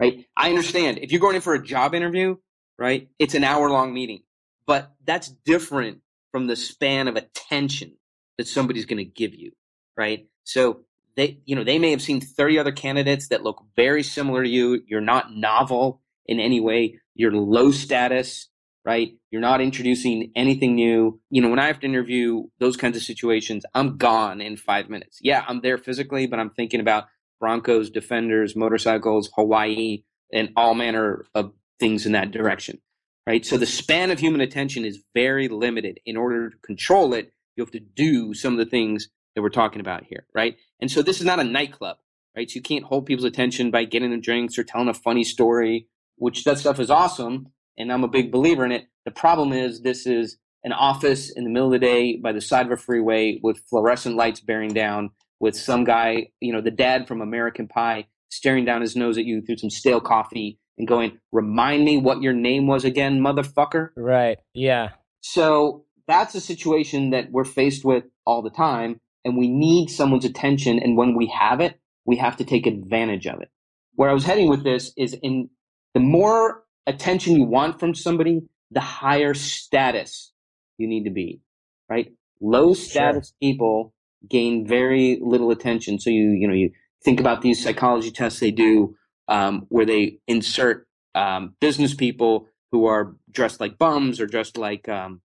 [0.00, 0.24] right?
[0.36, 2.36] I understand if you're going in for a job interview,
[2.78, 3.08] right?
[3.18, 4.22] It's an hour long meeting,
[4.66, 6.00] but that's different
[6.32, 7.96] from the span of attention
[8.38, 9.52] that somebody's going to give you,
[9.96, 10.26] right?
[10.44, 10.84] So
[11.16, 14.48] they, you know, they may have seen 30 other candidates that look very similar to
[14.48, 14.82] you.
[14.86, 16.98] You're not novel in any way.
[17.14, 18.48] You're low status
[18.84, 19.12] right?
[19.30, 21.20] You're not introducing anything new.
[21.30, 24.90] You know, when I have to interview those kinds of situations, I'm gone in five
[24.90, 25.18] minutes.
[25.22, 27.04] Yeah, I'm there physically, but I'm thinking about
[27.40, 32.80] Broncos, defenders, motorcycles, Hawaii, and all manner of things in that direction,
[33.26, 33.44] right?
[33.44, 35.98] So the span of human attention is very limited.
[36.04, 39.48] In order to control it, you have to do some of the things that we're
[39.48, 40.56] talking about here, right?
[40.80, 41.96] And so this is not a nightclub,
[42.36, 42.50] right?
[42.50, 45.88] So you can't hold people's attention by getting them drinks or telling a funny story,
[46.16, 48.86] which that stuff is awesome and I'm a big believer in it.
[49.04, 52.40] The problem is this is an office in the middle of the day by the
[52.40, 55.10] side of a freeway with fluorescent lights bearing down
[55.40, 59.24] with some guy, you know, the dad from American Pie staring down his nose at
[59.24, 63.90] you through some stale coffee and going, "Remind me what your name was again, motherfucker."
[63.96, 64.38] Right.
[64.54, 64.90] Yeah.
[65.20, 70.24] So that's a situation that we're faced with all the time and we need someone's
[70.24, 73.50] attention and when we have it, we have to take advantage of it.
[73.94, 75.50] Where I was heading with this is in
[75.94, 80.32] the more attention you want from somebody, the higher status
[80.78, 81.40] you need to be,
[81.88, 82.12] right?
[82.40, 83.36] Low status sure.
[83.40, 83.94] people
[84.28, 85.98] gain very little attention.
[85.98, 86.70] So you, you know, you
[87.04, 88.96] think about these psychology tests they do,
[89.28, 94.88] um, where they insert um, business people who are dressed like bums or dressed like,
[94.88, 95.20] um,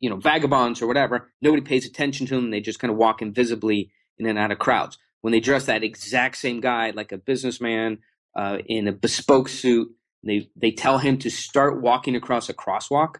[0.00, 1.30] you know, vagabonds or whatever.
[1.40, 2.50] Nobody pays attention to them.
[2.50, 4.98] They just kind of walk invisibly in and out of crowds.
[5.20, 7.98] When they dress that exact same guy like a businessman
[8.36, 9.88] uh, in a bespoke suit
[10.26, 13.16] they they tell him to start walking across a crosswalk,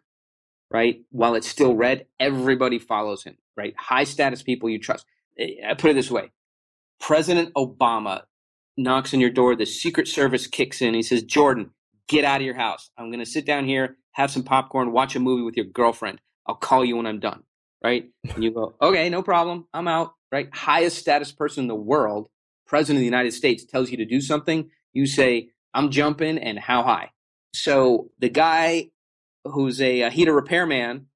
[0.71, 1.03] right?
[1.11, 3.75] While it's still red, everybody follows him, right?
[3.79, 5.07] High status people you trust.
[5.39, 6.31] Eh, I put it this way:
[7.01, 8.23] President Obama
[8.77, 9.55] knocks on your door.
[9.55, 10.95] The Secret Service kicks in.
[10.95, 11.71] He says, "Jordan,
[12.09, 12.91] get out of your house.
[12.97, 16.21] I'm going to sit down here, have some popcorn, watch a movie with your girlfriend.
[16.47, 17.43] I'll call you when I'm done."
[17.83, 18.07] Right?
[18.35, 19.67] And you go, "Okay, no problem.
[19.75, 20.49] I'm out." Right?
[20.53, 22.29] Highest status person in the world,
[22.67, 24.71] President of the United States, tells you to do something.
[24.93, 27.11] You say, I'm jumping and how high.
[27.53, 28.91] So the guy
[29.45, 31.07] who's a, a heater repairman, I'm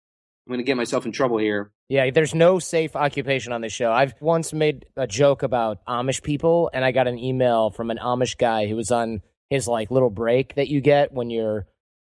[0.47, 1.73] going to get myself in trouble here.
[1.89, 3.91] Yeah, there's no safe occupation on this show.
[3.91, 7.99] I've once made a joke about Amish people, and I got an email from an
[7.99, 11.67] Amish guy who was on his like little break that you get when you're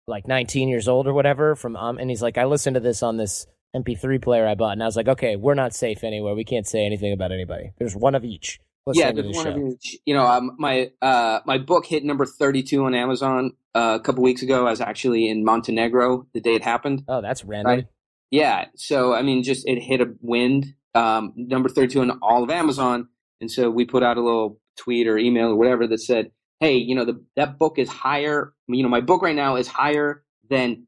[0.08, 3.02] like 19 years old or whatever from um and he's like I listened to this
[3.02, 6.34] on this MP3 player I bought, and I was like, okay, we're not safe anywhere.
[6.34, 7.72] We can't say anything about anybody.
[7.78, 8.60] There's one of each.
[8.92, 9.50] Yeah, there's one show.
[9.50, 9.98] of each.
[10.06, 14.22] You know, um, my uh, my book hit number 32 on Amazon uh, a couple
[14.22, 14.66] weeks ago.
[14.66, 17.04] I was actually in Montenegro the day it happened.
[17.08, 17.86] Oh, that's random.
[18.30, 18.66] Yeah.
[18.76, 20.74] So I mean, just it hit a wind.
[20.94, 23.08] Um, number 32 on all of Amazon,
[23.40, 26.76] and so we put out a little tweet or email or whatever that said, "Hey,
[26.76, 28.54] you know, the, that book is higher.
[28.66, 30.86] You know, my book right now is higher than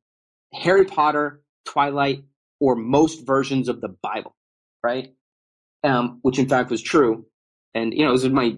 [0.52, 2.24] Harry Potter, Twilight,
[2.60, 4.34] or most versions of the Bible,
[4.82, 5.14] right?
[5.84, 7.26] Um, which in fact was true.
[7.74, 8.56] And you know, this is my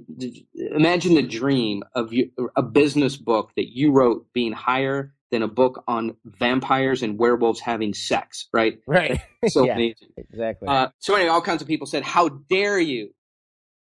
[0.56, 5.48] imagine the dream of you, a business book that you wrote being higher than a
[5.48, 8.78] book on vampires and werewolves having sex, right?
[8.86, 9.20] Right.
[9.48, 10.08] so yeah, amazing.
[10.16, 10.68] Exactly.
[10.68, 13.14] Uh, so anyway, all kinds of people said, "How dare you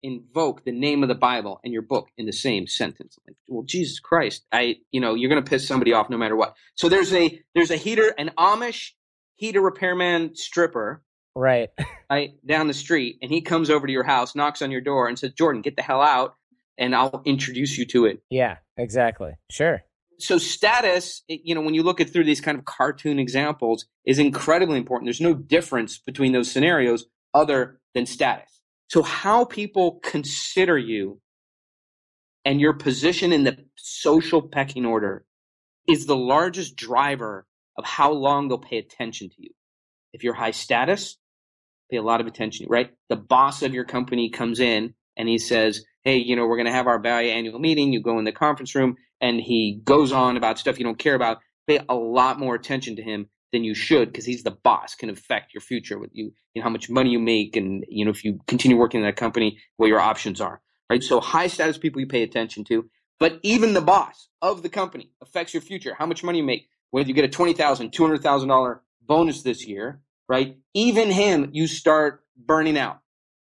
[0.02, 3.64] invoke the name of the Bible and your book in the same sentence?" Like, well,
[3.64, 6.56] Jesus Christ, I, you know, you're going to piss somebody off no matter what.
[6.76, 8.92] So there's a there's a heater, an Amish
[9.36, 11.04] heater repairman stripper
[11.40, 11.70] right.
[12.10, 15.08] right down the street and he comes over to your house knocks on your door
[15.08, 16.36] and says jordan get the hell out
[16.78, 18.22] and i'll introduce you to it.
[18.30, 19.34] Yeah exactly.
[19.52, 19.84] Sure.
[20.18, 23.86] So status eh, you know when you look at through these kind of cartoon examples
[24.06, 25.06] is incredibly important.
[25.08, 28.62] There's no difference between those scenarios other than status.
[28.90, 31.22] So how people consider you
[32.44, 35.26] and your position in the social pecking order
[35.88, 37.46] is the largest driver
[37.78, 39.52] of how long they'll pay attention to you.
[40.12, 41.18] If you're high status,
[41.90, 42.92] pay a lot of attention, right?
[43.10, 46.66] The boss of your company comes in and he says, Hey, you know, we're going
[46.66, 47.92] to have our biannual meeting.
[47.92, 51.16] You go in the conference room and he goes on about stuff you don't care
[51.16, 51.40] about.
[51.68, 55.10] Pay a lot more attention to him than you should because he's the boss, can
[55.10, 58.12] affect your future with you, you know, how much money you make and, you know,
[58.12, 61.04] if you continue working in that company, what your options are, right?
[61.04, 65.12] So high status people you pay attention to, but even the boss of the company
[65.22, 69.42] affects your future, how much money you make, whether you get a $20,000, $200,000 bonus
[69.42, 70.58] this year, right?
[70.74, 73.00] Even him, you start burning out,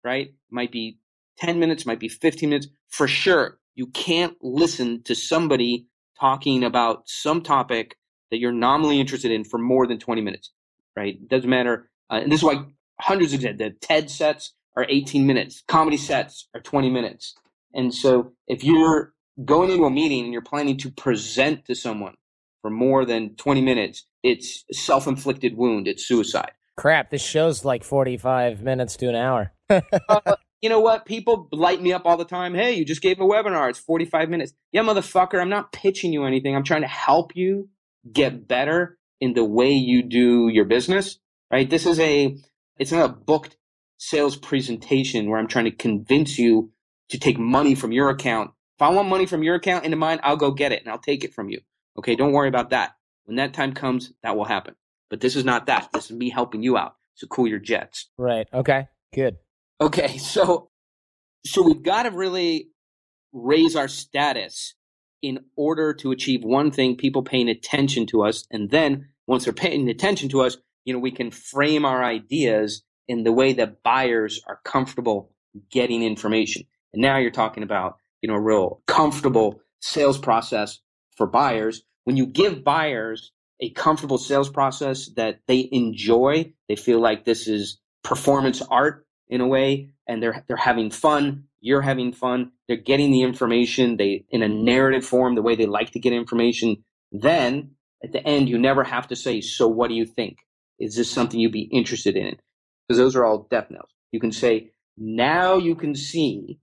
[0.04, 0.34] right?
[0.52, 1.00] Might be
[1.40, 2.68] 10 minutes, might be 15 minutes.
[2.90, 5.88] For sure, you can't listen to somebody
[6.20, 7.98] talking about some topic
[8.30, 10.52] that you're nominally interested in for more than 20 minutes,
[10.96, 11.16] right?
[11.16, 11.90] It doesn't matter.
[12.12, 12.66] Uh, and this is why
[13.00, 17.36] hundreds of the TED sets are 18 minutes, comedy sets are 20 minutes.
[17.74, 19.14] And so if you're
[19.46, 22.16] going into a meeting and you're planning to present to someone
[22.62, 25.88] for more than 20 minutes, it's self-inflicted wound.
[25.88, 26.52] It's suicide.
[26.76, 29.54] Crap, this show's like 45 minutes to an hour.
[29.70, 31.06] uh, you know what?
[31.06, 32.56] People light me up all the time.
[32.56, 33.70] Hey, you just gave a webinar.
[33.70, 34.54] It's 45 minutes.
[34.72, 36.56] Yeah, motherfucker, I'm not pitching you anything.
[36.56, 37.70] I'm trying to help you
[38.12, 41.20] get better in the way you do your business,
[41.52, 41.70] right?
[41.70, 42.36] This is a,
[42.80, 43.56] it's not a booked
[43.98, 46.72] sales presentation where I'm trying to convince you
[47.10, 48.52] to take money from your account.
[48.78, 50.98] If I want money from your account into mine, I'll go get it and I'll
[50.98, 51.62] take it from you.
[52.00, 52.96] Okay, don't worry about that.
[53.26, 54.76] When that time comes, that will happen.
[55.14, 55.90] But this is not that.
[55.94, 56.96] This is me helping you out.
[57.14, 58.10] So cool your jets.
[58.18, 58.48] Right.
[58.52, 58.88] Okay.
[59.14, 59.38] Good.
[59.80, 60.18] Okay.
[60.18, 60.72] So,
[61.46, 62.72] so we've got to really
[63.32, 64.74] raise our status
[65.22, 68.48] in order to achieve one thing, people paying attention to us.
[68.50, 72.82] And then once they're paying attention to us, you know, we can frame our ideas
[73.08, 75.32] in the way that buyers are comfortable
[75.70, 76.64] getting information.
[76.92, 80.80] And now you're talking about, you know, a real comfortable sales process
[81.18, 81.84] for buyers.
[82.06, 87.48] When you give buyers a comfortable sales process that they enjoy, they feel like this
[87.48, 91.46] is performance art in a way, and they're they're having fun.
[91.62, 92.52] You're having fun.
[92.68, 96.14] They're getting the information they in a narrative form, the way they like to get
[96.14, 96.84] information.
[97.12, 97.72] Then
[98.04, 100.38] at the end, you never have to say, "So what do you think?
[100.80, 102.36] Is this something you'd be interested in?"
[102.88, 103.90] Because those are all death knells.
[104.12, 106.60] You can say, "Now you can see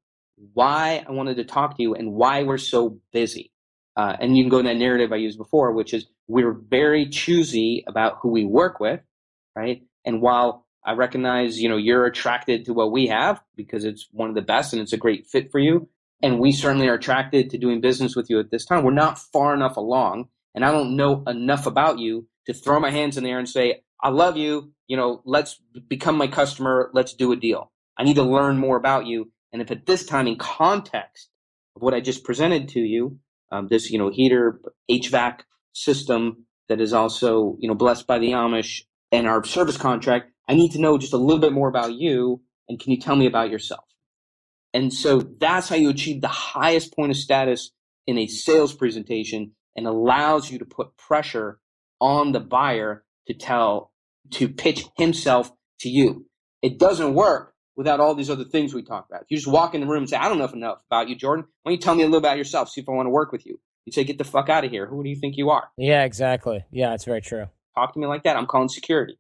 [0.55, 3.53] why I wanted to talk to you and why we're so busy."
[4.01, 7.07] Uh, and you can go in that narrative I used before, which is we're very
[7.07, 9.01] choosy about who we work with,
[9.55, 9.83] right?
[10.07, 14.31] And while I recognize, you know, you're attracted to what we have because it's one
[14.31, 15.87] of the best and it's a great fit for you.
[16.23, 18.85] And we certainly are attracted to doing business with you at this time.
[18.85, 22.91] We're not far enough along and I don't know enough about you to throw my
[22.91, 24.73] hands in the air and say, I love you.
[24.89, 26.91] You know, let's become my customer.
[26.95, 27.71] Let's do a deal.
[27.99, 29.31] I need to learn more about you.
[29.53, 31.29] And if at this time in context
[31.77, 33.19] of what I just presented to you,
[33.51, 35.40] um, this you know heater HVAC
[35.73, 38.83] system that is also you know blessed by the Amish
[39.13, 40.31] and our service contract.
[40.48, 43.17] I need to know just a little bit more about you, and can you tell
[43.17, 43.85] me about yourself?
[44.73, 47.71] And so that's how you achieve the highest point of status
[48.07, 51.59] in a sales presentation and allows you to put pressure
[52.01, 53.92] on the buyer to tell
[54.31, 56.27] to pitch himself to you.
[56.63, 59.22] It doesn't work without all these other things we talk about.
[59.22, 61.16] If you just walk in the room and say, I don't know enough about you,
[61.16, 61.46] Jordan.
[61.62, 62.68] Why don't you tell me a little about yourself?
[62.68, 63.58] See if I want to work with you.
[63.87, 64.85] You say, get the fuck out of here.
[64.85, 65.70] Who do you think you are?
[65.78, 66.62] Yeah, exactly.
[66.70, 67.46] Yeah, it's very true.
[67.74, 68.37] Talk to me like that.
[68.37, 69.18] I'm calling security.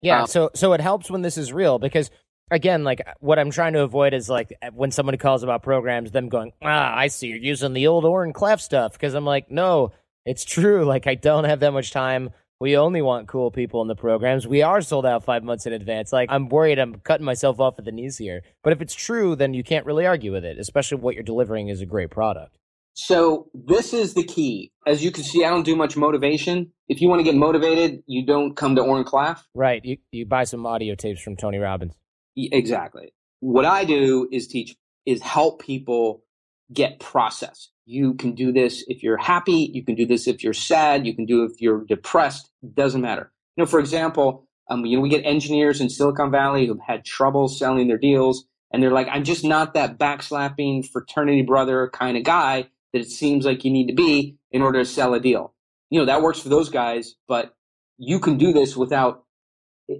[0.00, 2.12] Yeah, Um, so so it helps when this is real because
[2.52, 6.28] again, like what I'm trying to avoid is like when somebody calls about programs, them
[6.28, 9.90] going, ah, I see you're using the old Oren Klaff stuff because I'm like, no,
[10.24, 10.84] it's true.
[10.84, 12.30] Like I don't have that much time.
[12.60, 14.46] We only want cool people in the programs.
[14.46, 16.12] We are sold out five months in advance.
[16.12, 18.42] Like I'm worried I'm cutting myself off at the knees here.
[18.64, 21.68] But if it's true, then you can't really argue with it, especially what you're delivering
[21.68, 22.58] is a great product.
[22.94, 24.72] So this is the key.
[24.84, 26.72] As you can see, I don't do much motivation.
[26.88, 29.44] If you want to get motivated, you don't come to Oren Klaff.
[29.54, 29.84] Right.
[29.84, 31.94] You you buy some audio tapes from Tony Robbins.
[32.36, 33.12] Exactly.
[33.38, 34.74] What I do is teach
[35.06, 36.24] is help people
[36.72, 37.68] get process.
[37.90, 39.70] You can do this if you're happy.
[39.72, 41.06] You can do this if you're sad.
[41.06, 42.50] You can do it if you're depressed.
[42.74, 43.32] Doesn't matter.
[43.56, 47.02] You know, for example, um, you know, we get engineers in Silicon Valley who've had
[47.02, 52.18] trouble selling their deals, and they're like, "I'm just not that backslapping fraternity brother kind
[52.18, 55.20] of guy that it seems like you need to be in order to sell a
[55.20, 55.54] deal."
[55.88, 57.54] You know, that works for those guys, but
[57.96, 59.24] you can do this without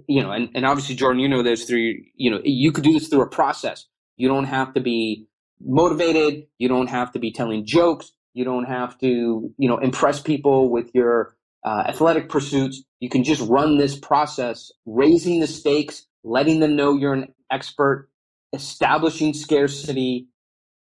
[0.07, 2.93] you know, and, and obviously, Jordan, you know this through, you know, you could do
[2.93, 3.87] this through a process.
[4.17, 5.27] You don't have to be
[5.61, 6.47] motivated.
[6.57, 8.11] You don't have to be telling jokes.
[8.33, 12.83] You don't have to, you know, impress people with your uh, athletic pursuits.
[12.99, 18.09] You can just run this process, raising the stakes, letting them know you're an expert,
[18.53, 20.27] establishing scarcity,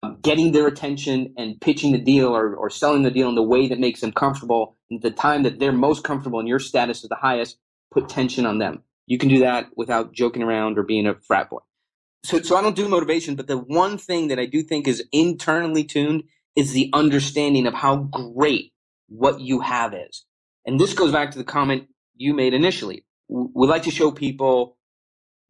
[0.02, 3.42] um, getting their attention, and pitching the deal or, or selling the deal in the
[3.42, 4.76] way that makes them comfortable.
[4.92, 7.58] At the time that they're most comfortable and your status is the highest,
[7.92, 8.82] put tension on them.
[9.06, 11.60] You can do that without joking around or being a frat boy.
[12.24, 15.04] So, so I don't do motivation, but the one thing that I do think is
[15.12, 16.24] internally tuned
[16.56, 18.72] is the understanding of how great
[19.08, 20.24] what you have is.
[20.66, 23.04] And this goes back to the comment you made initially.
[23.28, 24.76] We like to show people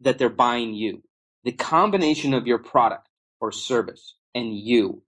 [0.01, 1.03] that they're buying you.
[1.45, 3.09] The combination of your product
[3.41, 5.03] or service and you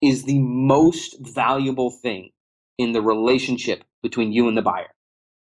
[0.00, 2.30] is the most valuable thing
[2.78, 4.92] in the relationship between you and the buyer.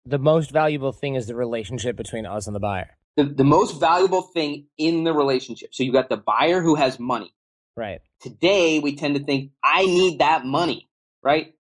[0.05, 2.97] The most valuable thing is the relationship between us and the buyer.
[3.17, 5.75] The, the most valuable thing in the relationship.
[5.75, 7.33] So you got the buyer who has money.
[7.77, 8.01] Right.
[8.21, 10.89] Today, we tend to think, I need that money,
[11.23, 11.55] right?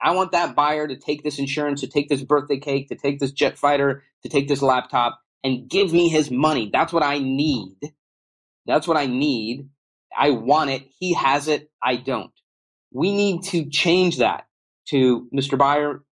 [0.00, 3.18] I want that buyer to take this insurance, to take this birthday cake, to take
[3.18, 6.70] this jet fighter, to take this laptop, and give me his money.
[6.72, 7.76] That's what I need.
[8.66, 9.68] That's what I need.
[10.16, 10.84] I want it.
[10.98, 11.70] He has it.
[11.82, 12.32] I don't.
[12.92, 14.46] We need to change that
[14.88, 15.58] to Mr.
[15.58, 16.02] Buyer,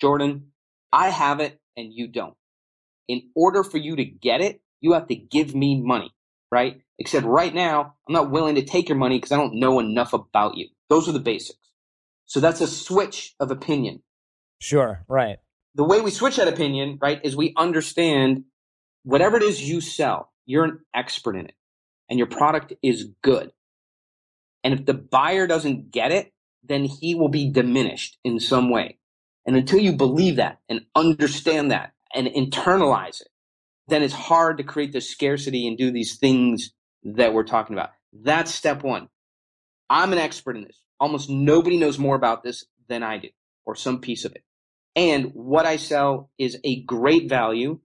[0.00, 0.52] Jordan,
[0.92, 2.34] I have it and you don't.
[3.08, 6.14] In order for you to get it, you have to give me money,
[6.50, 6.80] right?
[6.98, 10.12] Except right now, I'm not willing to take your money because I don't know enough
[10.12, 10.68] about you.
[10.88, 11.58] Those are the basics.
[12.26, 14.02] So that's a switch of opinion.
[14.58, 15.04] Sure.
[15.08, 15.38] Right.
[15.74, 18.44] The way we switch that opinion, right, is we understand
[19.04, 21.54] whatever it is you sell, you're an expert in it
[22.08, 23.52] and your product is good.
[24.64, 26.32] And if the buyer doesn't get it,
[26.62, 28.98] then he will be diminished in some way.
[29.46, 33.28] And until you believe that and understand that and internalize it,
[33.88, 37.90] then it's hard to create this scarcity and do these things that we're talking about.
[38.12, 39.08] That's step one.
[39.90, 40.80] I'm an expert in this.
[41.00, 43.28] Almost nobody knows more about this than I do,
[43.64, 44.44] or some piece of it.
[44.94, 47.80] And what I sell is a great value.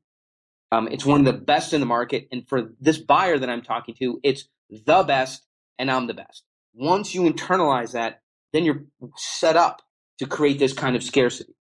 [0.72, 2.28] Um, it's one of the best in the market.
[2.32, 5.46] And for this buyer that I'm talking to, it's the best,
[5.80, 6.44] and I'm the best.
[6.74, 8.22] Once you internalize that,
[8.54, 8.84] then you're
[9.16, 9.82] set up
[10.20, 11.56] to create this kind of scarcity.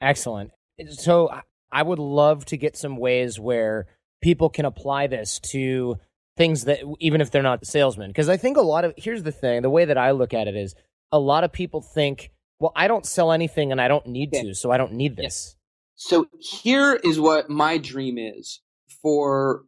[0.00, 0.50] Excellent.
[0.90, 1.30] So
[1.70, 3.86] I would love to get some ways where
[4.22, 5.98] people can apply this to
[6.36, 9.32] things that even if they're not salesmen because I think a lot of here's the
[9.32, 10.74] thing, the way that I look at it is
[11.10, 14.42] a lot of people think, well, I don't sell anything and I don't need Yeah.
[14.42, 15.56] to, so I don't need this.
[15.94, 18.60] So here is what my dream is
[19.02, 19.64] for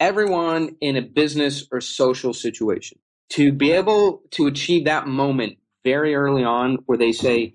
[0.00, 2.98] everyone in a business or social situation
[3.30, 7.52] to be able to achieve that moment very early on where they say,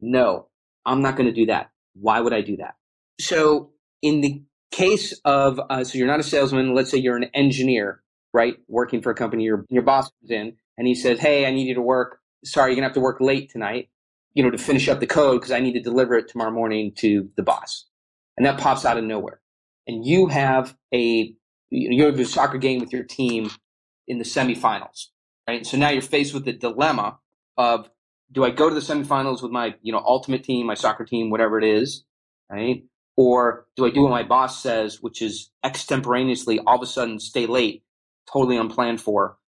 [0.00, 0.48] no,
[0.84, 1.70] I'm not going to do that.
[2.00, 2.74] Why would I do that?
[3.20, 3.70] So
[4.02, 8.02] in the case of, uh, so you're not a salesman, let's say you're an engineer,
[8.32, 8.56] right?
[8.68, 11.66] Working for a company, your, your boss comes in and he says, Hey, I need
[11.66, 12.20] you to work.
[12.44, 13.88] Sorry, you're to have to work late tonight,
[14.34, 16.92] you know, to finish up the code because I need to deliver it tomorrow morning
[16.96, 17.86] to the boss.
[18.36, 19.40] And that pops out of nowhere.
[19.86, 21.34] And you have a,
[21.70, 23.50] you have a soccer game with your team
[24.06, 25.06] in the semifinals,
[25.48, 25.66] right?
[25.66, 27.18] So now you're faced with the dilemma
[27.56, 27.90] of,
[28.32, 31.30] do I go to the semifinals with my, you know, ultimate team, my soccer team,
[31.30, 32.04] whatever it is,
[32.50, 32.84] right?
[33.16, 37.18] Or do I do what my boss says, which is extemporaneously all of a sudden
[37.18, 37.82] stay late,
[38.30, 39.38] totally unplanned for,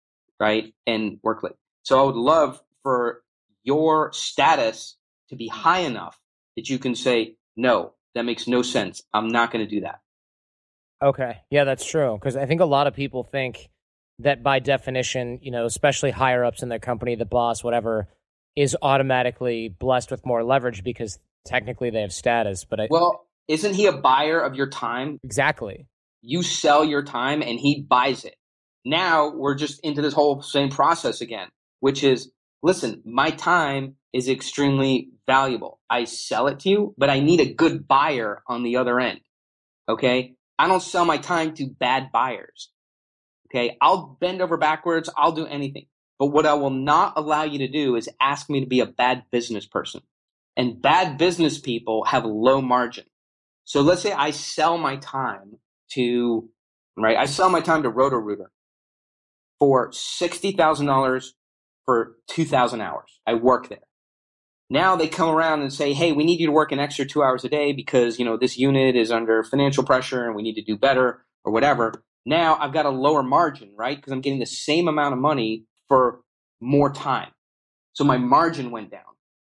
[0.41, 0.73] right?
[0.87, 1.57] And work late.
[1.83, 3.23] So I would love for
[3.65, 4.97] your status
[5.29, 6.19] to be high enough
[6.57, 9.03] that you can say, no, that makes no sense.
[9.13, 10.01] I'm not going to do that.
[11.03, 11.39] Okay.
[11.51, 12.17] Yeah, that's true.
[12.19, 13.69] Because I think a lot of people think
[14.21, 18.09] that by definition, you know, especially higher ups in their company, the boss, whatever,
[18.59, 22.65] is automatically blessed with more leverage because technically they have status.
[22.65, 25.21] But I, Well, isn't he a buyer of your time?
[25.23, 25.87] Exactly.
[26.23, 28.35] You sell your time and he buys it.
[28.85, 31.49] Now we're just into this whole same process again,
[31.79, 32.33] which is
[32.63, 35.79] listen, my time is extremely valuable.
[35.89, 39.21] I sell it to you, but I need a good buyer on the other end.
[39.89, 40.35] Okay.
[40.59, 42.73] I don't sell my time to bad buyers.
[43.49, 43.77] Okay.
[43.81, 45.09] I'll bend over backwards.
[45.17, 45.87] I'll do anything.
[46.19, 48.87] But what I will not allow you to do is ask me to be a
[48.87, 50.03] bad business person.
[50.57, 53.05] And bad business people have low margin.
[53.65, 55.59] So let's say I sell my time
[55.93, 56.49] to,
[56.97, 57.17] right?
[57.17, 58.51] I sell my time to Roto-Rooter
[59.61, 61.29] for $60,000
[61.85, 63.21] for 2,000 hours.
[63.27, 63.79] I work there.
[64.71, 67.23] Now they come around and say, "Hey, we need you to work an extra two
[67.23, 70.57] hours a day because you know this unit is under financial pressure and we need
[70.57, 73.97] to do better or whatever." Now I've got a lower margin, right?
[73.97, 76.21] Because I'm getting the same amount of money for
[76.61, 77.31] more time.
[77.93, 79.03] So my margin went down.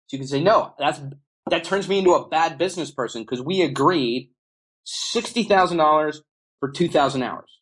[0.08, 1.02] So you can say, "No, that's
[1.50, 4.30] that turns me into a bad business person because we agreed
[4.86, 6.22] sixty thousand dollars
[6.60, 7.60] for two thousand hours,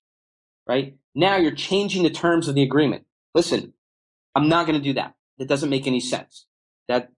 [0.68, 0.96] right?
[1.16, 3.06] Now you're changing the terms of the agreement.
[3.34, 3.74] Listen,
[4.36, 5.14] I'm not going to do that.
[5.38, 6.46] That doesn't make any sense.
[6.88, 7.10] That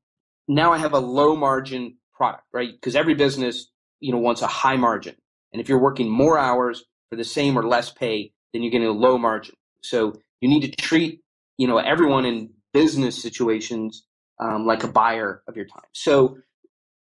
[0.48, 2.72] now I have a low margin product, right?
[2.72, 5.16] Because every business, you know, wants a high margin.
[5.52, 8.88] And if you're working more hours for the same or less pay, then you're getting
[8.88, 9.56] a low margin.
[9.82, 11.22] So you need to treat,
[11.58, 14.06] you know, everyone in business situations
[14.40, 15.84] um, like a buyer of your time.
[15.94, 16.38] So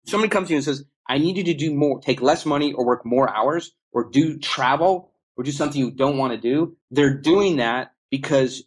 [0.06, 2.74] somebody comes to you and says, I need you to do more, take less money
[2.74, 6.76] or work more hours or do travel or do something you don't want to do.
[6.92, 8.64] They're doing that because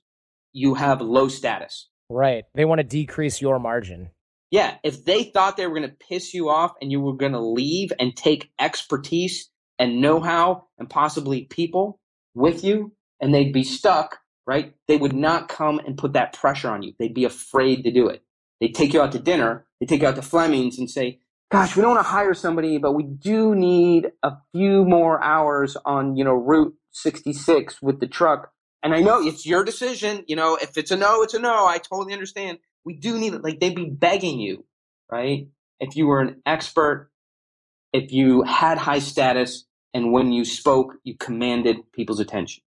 [0.52, 1.88] you have low status.
[2.10, 2.44] Right.
[2.54, 4.10] They want to decrease your margin.
[4.50, 7.32] Yeah, if they thought they were going to piss you off and you were going
[7.32, 12.00] to leave and take expertise and know how and possibly people
[12.34, 14.74] with you and they'd be stuck, right?
[14.88, 16.94] They would not come and put that pressure on you.
[16.98, 18.22] They'd be afraid to do it.
[18.60, 21.20] They'd take you out to dinner, they take you out to Fleming's and say,
[21.52, 25.76] gosh, we don't want to hire somebody, but we do need a few more hours
[25.84, 28.50] on, you know, Route 66 with the truck.
[28.82, 30.24] And I know it's your decision.
[30.26, 31.66] You know, if it's a no, it's a no.
[31.66, 33.44] I totally understand we do need it.
[33.44, 34.64] Like they'd be begging you,
[35.12, 35.48] right?
[35.78, 37.10] If you were an expert,
[37.92, 42.62] if you had high status, and when you spoke, you commanded people's attention.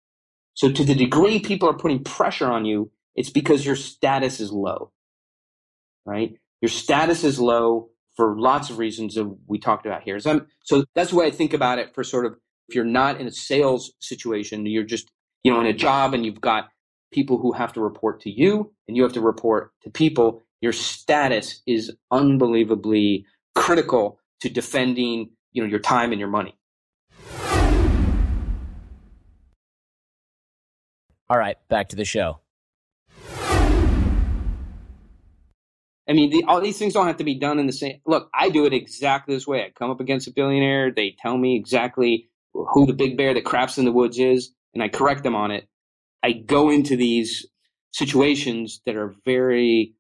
[0.58, 4.50] So to the degree people are putting pressure on you, it's because your status is
[4.50, 4.90] low,
[6.04, 6.34] right?
[6.60, 10.18] Your status is low for lots of reasons that we talked about here.
[10.18, 12.32] So, so that's the way I think about it for sort of
[12.68, 15.12] if you're not in a sales situation, you're just,
[15.44, 16.70] you know, in a job and you've got
[17.12, 20.72] people who have to report to you and you have to report to people, your
[20.72, 26.57] status is unbelievably critical to defending, you know, your time and your money.
[31.30, 32.40] All right, back to the show.
[36.08, 38.00] I mean, the, all these things don't have to be done in the same.
[38.06, 39.62] Look, I do it exactly this way.
[39.62, 40.90] I come up against a billionaire.
[40.90, 44.82] They tell me exactly who the big bear that craps in the woods is, and
[44.82, 45.68] I correct them on it.
[46.22, 47.46] I go into these
[47.92, 49.94] situations that are very,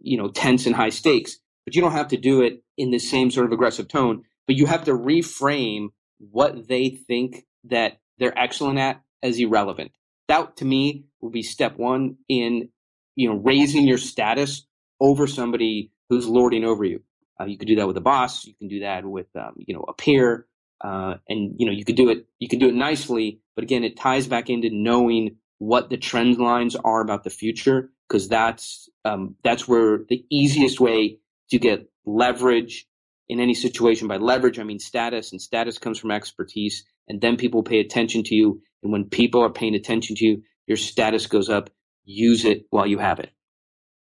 [0.00, 2.98] you know, tense and high stakes, but you don't have to do it in the
[2.98, 8.36] same sort of aggressive tone, but you have to reframe what they think that they're
[8.36, 9.92] excellent at as irrelevant.
[10.32, 12.70] That to me will be step one in,
[13.16, 14.66] you know, raising your status
[14.98, 17.02] over somebody who's lording over you.
[17.38, 18.46] Uh, you could do that with a boss.
[18.46, 20.46] You can do that with, um, you know, a peer.
[20.82, 22.26] Uh, and you know, you could do it.
[22.38, 26.38] You can do it nicely, but again, it ties back into knowing what the trend
[26.38, 31.18] lines are about the future because that's um, that's where the easiest way
[31.50, 32.86] to get leverage
[33.28, 37.36] in any situation by leverage i mean status and status comes from expertise and then
[37.36, 41.26] people pay attention to you and when people are paying attention to you your status
[41.26, 41.70] goes up.
[42.04, 43.30] Use it while you have it.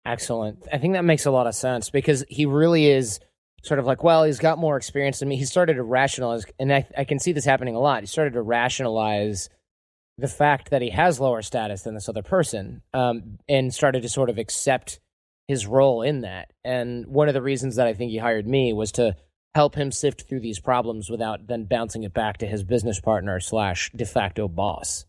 [0.04, 0.66] Excellent.
[0.72, 3.20] I think that makes a lot of sense because he really is
[3.62, 5.36] sort of like well he's got more experience than me.
[5.36, 8.02] He started to rationalize and i, I can see this happening a lot.
[8.02, 9.48] He started to rationalize
[10.16, 14.08] the fact that he has lower status than this other person um, and started to
[14.08, 15.00] sort of accept
[15.46, 16.52] his role in that.
[16.64, 19.16] And one of the reasons that I think he hired me was to
[19.54, 23.40] help him sift through these problems without then bouncing it back to his business partner
[23.40, 25.04] slash de facto boss.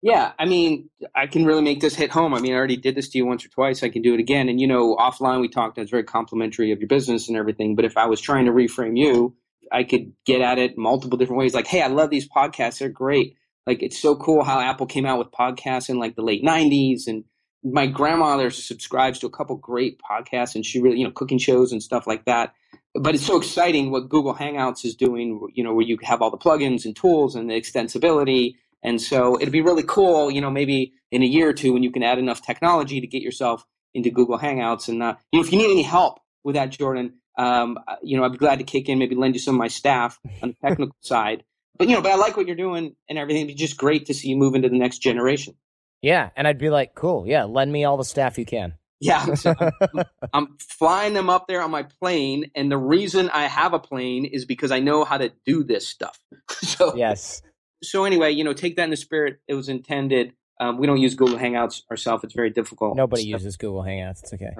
[0.00, 2.34] Yeah, I mean, I can really make this hit home.
[2.34, 3.84] I mean, I already did this to you once or twice.
[3.84, 4.48] I can do it again.
[4.48, 7.76] And, you know, offline we talked, was very complimentary of your business and everything.
[7.76, 9.36] But if I was trying to reframe you,
[9.70, 11.54] I could get at it multiple different ways.
[11.54, 12.78] Like, hey, I love these podcasts.
[12.78, 13.36] They're great.
[13.66, 17.06] Like it's so cool how Apple came out with podcasts in like the late '90s,
[17.06, 17.24] and
[17.62, 21.72] my grandmother subscribes to a couple great podcasts, and she really, you know, cooking shows
[21.72, 22.54] and stuff like that.
[22.94, 26.30] But it's so exciting what Google Hangouts is doing, you know, where you have all
[26.30, 28.54] the plugins and tools and the extensibility.
[28.82, 31.82] And so it'd be really cool, you know, maybe in a year or two when
[31.82, 33.64] you can add enough technology to get yourself
[33.94, 34.88] into Google Hangouts.
[34.88, 37.14] And uh, you know, if you need any help with that, Jordan.
[37.38, 39.68] Um, you know, I'd be glad to kick in, maybe lend you some of my
[39.68, 41.44] staff on the technical side.
[41.78, 43.42] But you know, but I like what you're doing and everything.
[43.42, 45.54] It'd be just great to see you move into the next generation.
[46.02, 47.26] Yeah, and I'd be like, cool.
[47.26, 48.74] Yeah, lend me all the staff you can.
[49.02, 53.48] Yeah, so I'm, I'm flying them up there on my plane, and the reason I
[53.48, 56.18] have a plane is because I know how to do this stuff.
[56.50, 57.42] so yes.
[57.82, 60.34] So anyway, you know, take that in the spirit it was intended.
[60.60, 62.96] Um, we don't use Google Hangouts ourselves; it's very difficult.
[62.96, 64.22] Nobody uses Google Hangouts.
[64.22, 64.52] It's okay.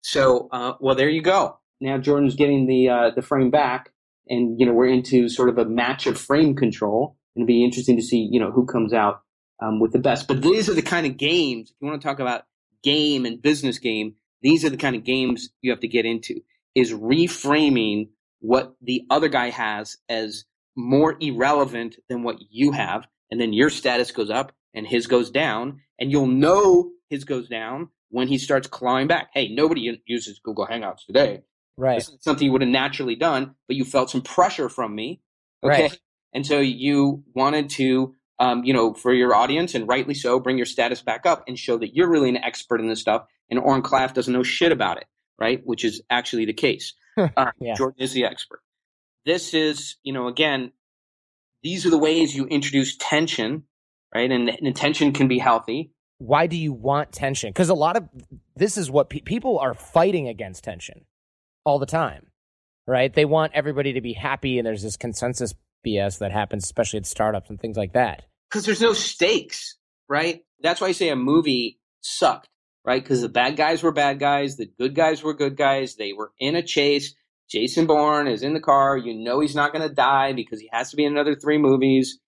[0.00, 1.58] So, uh, well, there you go.
[1.80, 3.92] Now Jordan's getting the uh, the frame back,
[4.26, 7.18] and you know we're into sort of a match of frame control.
[7.36, 9.22] It'll be interesting to see you know who comes out
[9.60, 10.28] um, with the best.
[10.28, 12.44] But these are the kind of games if you want to talk about
[12.82, 14.14] game and business game.
[14.42, 16.40] These are the kind of games you have to get into.
[16.74, 18.08] Is reframing
[18.40, 23.70] what the other guy has as more irrelevant than what you have, and then your
[23.70, 28.38] status goes up and his goes down, and you'll know his goes down when he
[28.38, 29.28] starts clawing back.
[29.34, 31.42] Hey, nobody uses Google Hangouts today.
[31.76, 31.96] Right.
[31.96, 35.20] This is something you would have naturally done, but you felt some pressure from me.
[35.62, 35.82] Okay.
[35.82, 35.98] Right.
[36.32, 40.56] And so you wanted to, um, you know, for your audience, and rightly so, bring
[40.56, 43.24] your status back up and show that you're really an expert in this stuff.
[43.48, 45.04] And Oren Klaff doesn't know shit about it,
[45.38, 45.60] right?
[45.64, 46.92] Which is actually the case.
[47.16, 47.74] uh, Yeah.
[47.76, 48.60] Jordan is the expert.
[49.24, 50.72] This is, you know, again,
[51.62, 53.62] these are the ways you introduce tension,
[54.12, 54.28] right?
[54.28, 55.92] And, and tension can be healthy.
[56.18, 57.50] Why do you want tension?
[57.50, 58.08] Because a lot of
[58.56, 61.04] this is what pe- people are fighting against tension
[61.64, 62.26] all the time,
[62.88, 63.14] right?
[63.14, 65.54] They want everybody to be happy, and there's this consensus
[65.86, 68.24] BS that happens, especially at startups and things like that.
[68.52, 69.76] Because there's no stakes,
[70.08, 70.42] right?
[70.60, 72.48] That's why I say a movie sucked,
[72.84, 73.02] right?
[73.02, 75.96] Because the bad guys were bad guys, the good guys were good guys.
[75.96, 77.14] They were in a chase.
[77.50, 78.96] Jason Bourne is in the car.
[78.96, 81.58] You know he's not going to die because he has to be in another three
[81.58, 82.18] movies.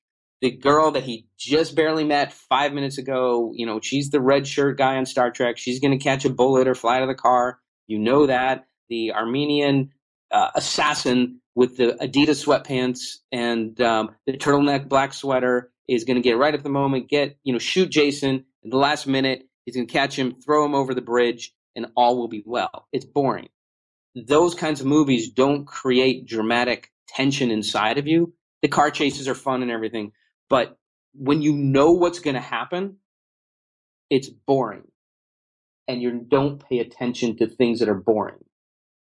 [0.41, 4.47] The girl that he just barely met five minutes ago, you know, she's the red
[4.47, 5.57] shirt guy on Star Trek.
[5.57, 7.59] She's going to catch a bullet or fly out of the car.
[7.87, 8.67] You know that.
[8.91, 9.93] The Armenian
[10.31, 16.23] uh, assassin with the Adidas sweatpants and um, the turtleneck black sweater is going to
[16.23, 19.49] get right at the moment, get, you know, shoot Jason in the last minute.
[19.65, 22.87] He's going to catch him, throw him over the bridge, and all will be well.
[22.93, 23.49] It's boring.
[24.15, 28.35] Those kinds of movies don't create dramatic tension inside of you.
[28.63, 30.13] The car chases are fun and everything,
[30.49, 30.79] but
[31.15, 32.97] when you know what's going to happen,
[34.11, 34.85] it's boring.
[35.87, 38.39] And you don't pay attention to things that are boring.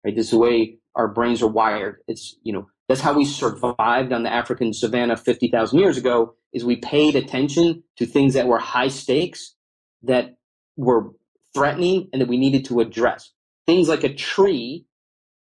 [0.04, 0.14] Right?
[0.14, 1.98] This is the way our brains are wired.
[2.06, 6.64] It's, you know, that's how we survived on the African savannah 50,000 years ago is
[6.64, 9.54] we paid attention to things that were high stakes
[10.02, 10.36] that
[10.76, 11.10] were
[11.54, 13.30] threatening and that we needed to address.
[13.66, 14.86] Things like a tree,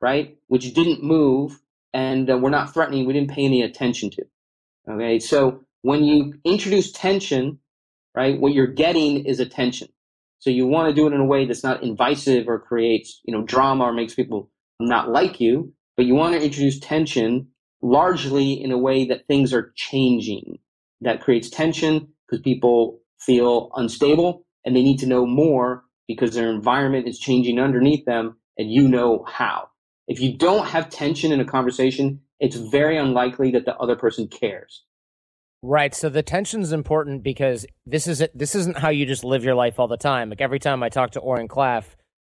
[0.00, 1.60] right, which didn't move
[1.92, 4.24] and uh, were not threatening, we didn't pay any attention to.
[4.88, 7.58] Okay, so when you introduce tension,
[8.14, 9.88] right, what you're getting is attention.
[10.38, 13.34] So you want to do it in a way that's not invasive or creates, you
[13.34, 17.48] know, drama or makes people not like you, but you want to introduce tension
[17.82, 20.58] largely in a way that things are changing.
[21.00, 26.50] That creates tension because people feel unstable and they need to know more because their
[26.50, 29.68] environment is changing underneath them and you know how.
[30.08, 34.28] If you don't have tension in a conversation, it's very unlikely that the other person
[34.28, 34.84] cares.
[35.62, 35.94] Right.
[35.94, 39.54] So the tension is important because this isn't this isn't how you just live your
[39.54, 40.30] life all the time.
[40.30, 41.96] Like every time I talk to Oren Klaff,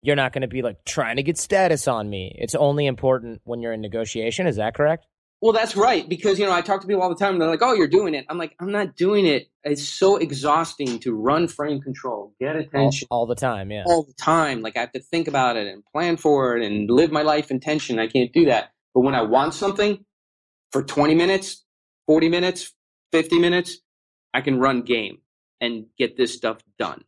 [0.07, 2.35] you're not going to be like trying to get status on me.
[2.39, 4.47] It's only important when you're in negotiation.
[4.47, 5.07] Is that correct?
[5.43, 6.09] Well, that's right.
[6.09, 7.35] Because, you know, I talk to people all the time.
[7.35, 8.25] And they're like, oh, you're doing it.
[8.29, 9.49] I'm like, I'm not doing it.
[9.65, 13.71] It's so exhausting to run frame control, get All, attention all the time.
[13.73, 13.83] Yeah.
[13.85, 14.63] all the time.
[14.63, 17.51] Like I have to think about it and plan for it and live my life
[17.51, 17.99] in tension.
[17.99, 18.71] I can't do that.
[18.95, 20.05] But when I want something
[20.71, 21.65] for 20 minutes,
[22.07, 22.73] 40 minutes,
[23.13, 23.79] 50 minutes,
[24.33, 25.19] I can run game
[25.61, 27.03] and get this stuff done.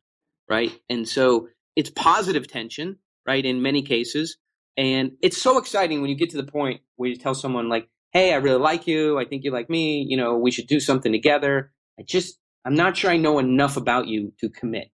[0.51, 0.73] Right.
[0.91, 1.49] And so
[1.79, 3.45] it's positive tension, right?
[3.47, 4.37] In many cases.
[4.77, 7.89] And it's so exciting when you get to the point where you tell someone like,
[8.13, 9.19] Hey, I really like you.
[9.19, 10.05] I think you like me.
[10.09, 11.73] You know, we should do something together.
[12.01, 14.91] I just, I'm not sure I know enough about you to commit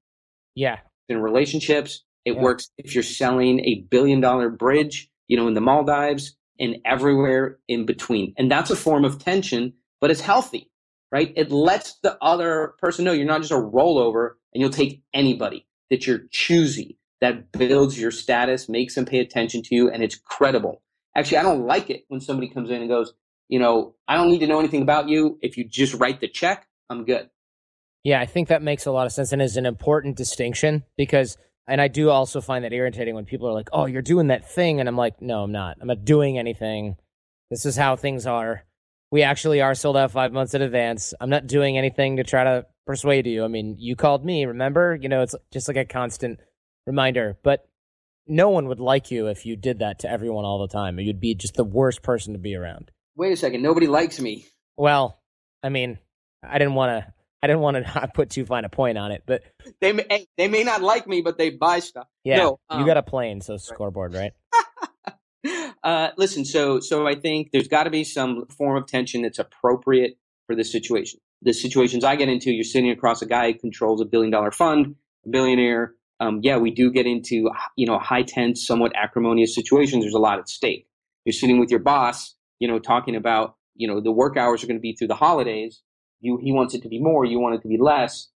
[0.55, 0.79] Yeah.
[1.09, 2.05] in relationships.
[2.27, 2.43] It Yeah.
[2.43, 7.59] works if you're selling a billion dollar bridge, you know, in the Maldives and everywhere
[7.69, 8.35] in between.
[8.37, 10.71] And that's a form of tension, but it's healthy,
[11.13, 11.33] right?
[11.37, 15.67] It lets the other person know you're not just a rollover and you'll take anybody,
[15.91, 20.17] that you're choosy, that builds your status, makes them pay attention to you, and it's
[20.17, 20.83] credible.
[21.17, 23.15] Actually, I don't like it when somebody comes in and goes,
[23.49, 25.39] you know, I don't need to know anything about you.
[25.43, 27.29] If you just write the check, I'm good.
[28.03, 31.39] Yeah, I think that makes a lot of sense and is an important distinction because,
[31.67, 34.51] and I do also find that irritating when people are like, oh, you're doing that
[34.51, 34.81] thing.
[34.81, 35.79] And I'm like, no, I'm not.
[35.81, 36.97] I'm not doing anything.
[37.51, 38.65] This is how things are.
[39.11, 41.15] We actually are sold out five months in advance.
[41.21, 43.45] I'm not doing anything to try to persuade you.
[43.45, 44.99] I mean, you called me, remember?
[45.01, 46.41] You know, it's just like a constant
[46.87, 47.39] reminder.
[47.43, 47.69] But
[48.27, 50.99] no one would like you if you did that to everyone all the time.
[50.99, 52.91] You'd be just the worst person to be around.
[53.17, 53.63] Wait a second.
[53.63, 54.47] Nobody likes me.
[54.77, 55.21] Well,
[55.63, 55.99] I mean,
[56.43, 57.13] I didn't want to.
[57.43, 59.43] I didn't want to put too fine a point on it, but
[59.81, 62.07] they may they may not like me, but they buy stuff.
[62.25, 64.33] Yeah, no, um, you got a plane, so scoreboard, right?
[65.83, 69.39] uh, listen, so so I think there's got to be some form of tension that's
[69.39, 70.17] appropriate
[70.47, 71.21] for this situation.
[71.45, 74.51] The situations I get into, you're sitting across a guy who controls a billion dollar
[74.51, 74.95] fund,
[75.27, 75.95] a billionaire.
[76.21, 80.05] Um, yeah, we do get into you know high tense, somewhat acrimonious situations.
[80.05, 80.87] There's a lot at stake.
[81.25, 84.67] You're sitting with your boss, you know, talking about you know the work hours are
[84.67, 85.83] going to be through the holidays.
[86.21, 88.29] You he wants it to be more, you want it to be less.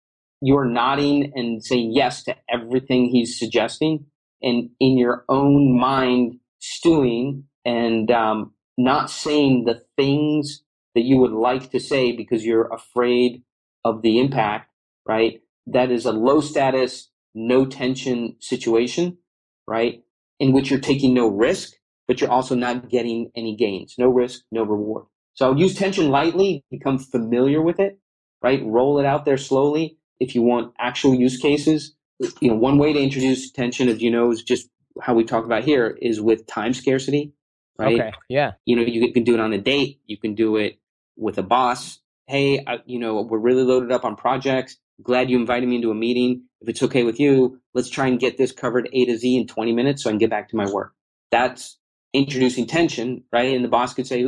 [0.41, 4.05] You're nodding and saying yes to everything he's suggesting,
[4.41, 10.63] and in your own mind stewing and um, not saying the things
[10.97, 13.43] that you would like to say because you're afraid
[13.85, 14.71] of the impact,
[15.07, 15.43] right?
[15.67, 19.19] That is a low status, no tension situation,
[19.67, 20.01] right?
[20.39, 21.73] In which you're taking no risk,
[22.07, 23.93] but you're also not getting any gains.
[23.99, 25.05] No risk, no reward.
[25.35, 27.99] So use tension lightly, become familiar with it,
[28.41, 28.65] right?
[28.65, 29.99] Roll it out there slowly.
[30.19, 31.95] If you want actual use cases,
[32.41, 34.67] you know, one way to introduce tension, as you know, is just
[34.99, 37.33] how we talk about here is with time scarcity,
[37.77, 37.99] right?
[37.99, 38.11] Okay.
[38.29, 38.53] Yeah.
[38.65, 40.01] You know, you can do it on a date.
[40.07, 40.79] You can do it
[41.17, 41.99] with a boss.
[42.27, 44.77] Hey, you know, we're really loaded up on projects.
[45.01, 46.43] Glad you invited me into a meeting.
[46.61, 49.47] If it's okay with you, let's try and get this covered A to Z in
[49.47, 50.93] 20 minutes so I can get back to my work.
[51.31, 51.77] That's
[52.13, 53.55] introducing tension, right?
[53.55, 54.23] And the boss could say,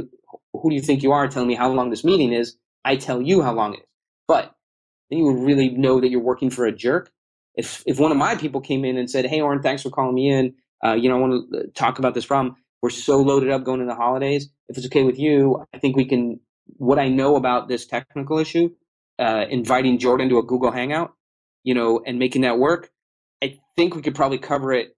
[0.54, 2.56] who do you think you are telling me how long this meeting is?
[2.86, 3.86] I tell you how long it is.
[4.28, 4.56] But
[5.10, 7.12] then you would really know that you're working for a jerk.
[7.56, 10.16] If if one of my people came in and said, "Hey, Oren, thanks for calling
[10.16, 10.54] me in.
[10.86, 12.56] Uh, you know, I want to talk about this problem.
[12.82, 14.50] We're so loaded up going into the holidays.
[14.70, 16.40] If it's okay with you, I think we can.
[16.78, 18.70] What I know about this technical issue,
[19.18, 21.14] uh, inviting Jordan to a Google Hangout,
[21.64, 22.92] you know, and making that work.
[23.44, 24.96] I think we could probably cover it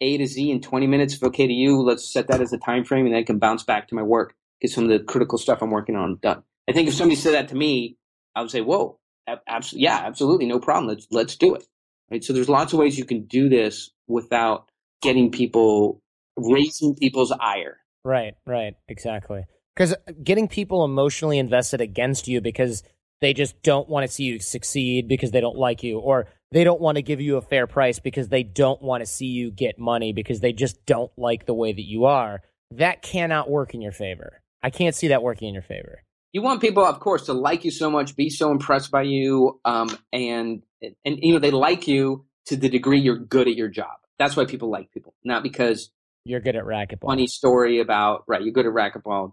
[0.00, 1.14] A to Z in 20 minutes.
[1.14, 3.38] If okay to you, let's set that as a time frame, and then I can
[3.38, 6.42] bounce back to my work get some of the critical stuff I'm working on done.
[6.68, 7.96] I think if somebody said that to me,
[8.34, 8.98] I would say, "Whoa,
[9.46, 10.88] absolutely, yeah, absolutely, no problem.
[10.88, 11.66] Let's let's do it."
[12.10, 12.22] Right.
[12.22, 14.70] So there's lots of ways you can do this without
[15.02, 16.02] getting people
[16.36, 17.78] raising people's ire.
[18.04, 18.34] Right.
[18.46, 18.74] Right.
[18.88, 19.44] Exactly.
[19.76, 22.82] Because getting people emotionally invested against you because
[23.20, 26.64] they just don't want to see you succeed because they don't like you, or they
[26.64, 29.50] don't want to give you a fair price because they don't want to see you
[29.50, 32.42] get money because they just don't like the way that you are.
[32.72, 34.40] That cannot work in your favor.
[34.62, 36.02] I can't see that working in your favor.
[36.32, 39.60] You want people, of course, to like you so much, be so impressed by you,
[39.64, 43.68] um, and and you know they like you to the degree you're good at your
[43.68, 43.96] job.
[44.18, 45.90] That's why people like people, not because
[46.24, 47.06] you're good at racquetball.
[47.06, 49.32] Funny story about right, you're good at racquetball.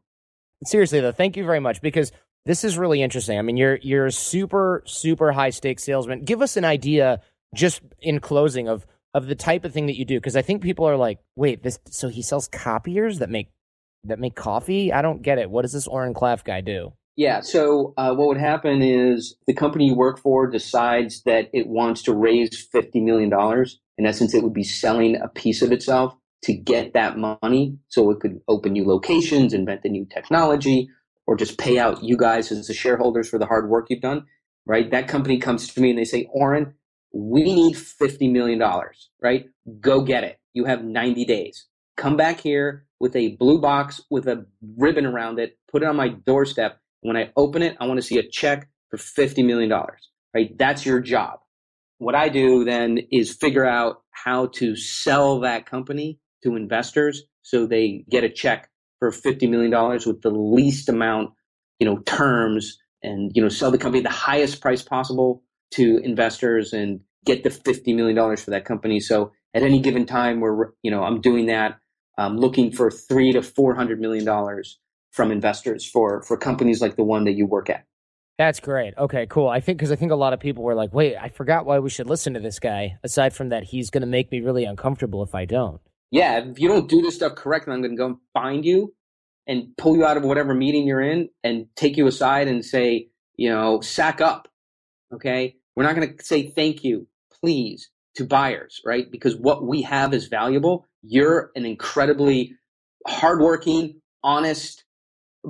[0.66, 2.12] Seriously though, thank you very much because
[2.46, 3.40] this is really interesting.
[3.40, 6.24] I mean, you're you're a super super high stakes salesman.
[6.24, 7.22] Give us an idea,
[7.56, 10.62] just in closing, of of the type of thing that you do because I think
[10.62, 13.50] people are like, wait, this so he sells copiers that make
[14.04, 14.92] that make coffee?
[14.92, 15.50] I don't get it.
[15.50, 16.94] What does this Oren Klaff guy do?
[17.16, 17.42] Yeah.
[17.42, 22.02] So uh, what would happen is the company you work for decides that it wants
[22.04, 23.80] to raise fifty million dollars.
[23.98, 28.10] In essence, it would be selling a piece of itself to get that money, so
[28.12, 30.90] it could open new locations, invent the new technology,
[31.26, 34.26] or just pay out you guys as the shareholders for the hard work you've done.
[34.66, 34.90] Right?
[34.92, 36.74] That company comes to me and they say, Oren,
[37.14, 39.10] we need fifty million dollars.
[39.22, 39.46] Right?
[39.80, 40.40] Go get it.
[40.54, 41.68] You have ninety days.
[41.98, 44.46] Come back here with a blue box with a
[44.78, 46.80] ribbon around it, put it on my doorstep.
[47.02, 49.70] When I open it, I want to see a check for $50 million,
[50.34, 50.58] right?
[50.58, 51.40] That's your job.
[51.98, 57.66] What I do then is figure out how to sell that company to investors so
[57.66, 58.70] they get a check
[59.00, 59.72] for $50 million
[60.06, 61.32] with the least amount,
[61.80, 66.72] you know, terms and, you know, sell the company the highest price possible to investors
[66.72, 69.00] and get the $50 million for that company.
[69.00, 71.80] So at any given time where, you know, I'm doing that,
[72.18, 74.80] um, looking for three to four hundred million dollars
[75.12, 77.86] from investors for for companies like the one that you work at.
[78.38, 78.94] That's great.
[78.98, 79.48] Okay, cool.
[79.48, 81.80] I think because I think a lot of people were like, "Wait, I forgot why
[81.80, 84.66] we should listen to this guy." Aside from that, he's going to make me really
[84.66, 85.82] uncomfortable if I don't.
[86.14, 88.94] Yeah, if you don't do this stuff correctly, I'm going to go find you
[89.48, 93.10] and pull you out of whatever meeting you're in and take you aside and say,
[93.36, 94.48] you know, sack up.
[95.14, 97.08] Okay, we're not going to say thank you,
[97.42, 99.12] please, to buyers, right?
[99.12, 102.56] Because what we have is valuable you're an incredibly
[103.06, 104.86] hardworking, honest,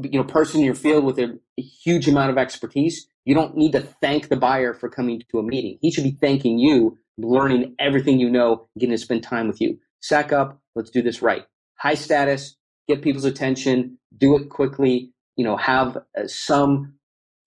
[0.01, 3.07] you know, person in your field with a, a huge amount of expertise.
[3.24, 5.78] You don't need to thank the buyer for coming to a meeting.
[5.82, 9.78] He should be thanking you, learning everything you know, getting to spend time with you.
[10.04, 10.60] Sack up.
[10.76, 11.45] Let's do this right.
[11.76, 12.58] High status,
[12.89, 16.95] get people's attention, do it quickly, you know, have uh, some,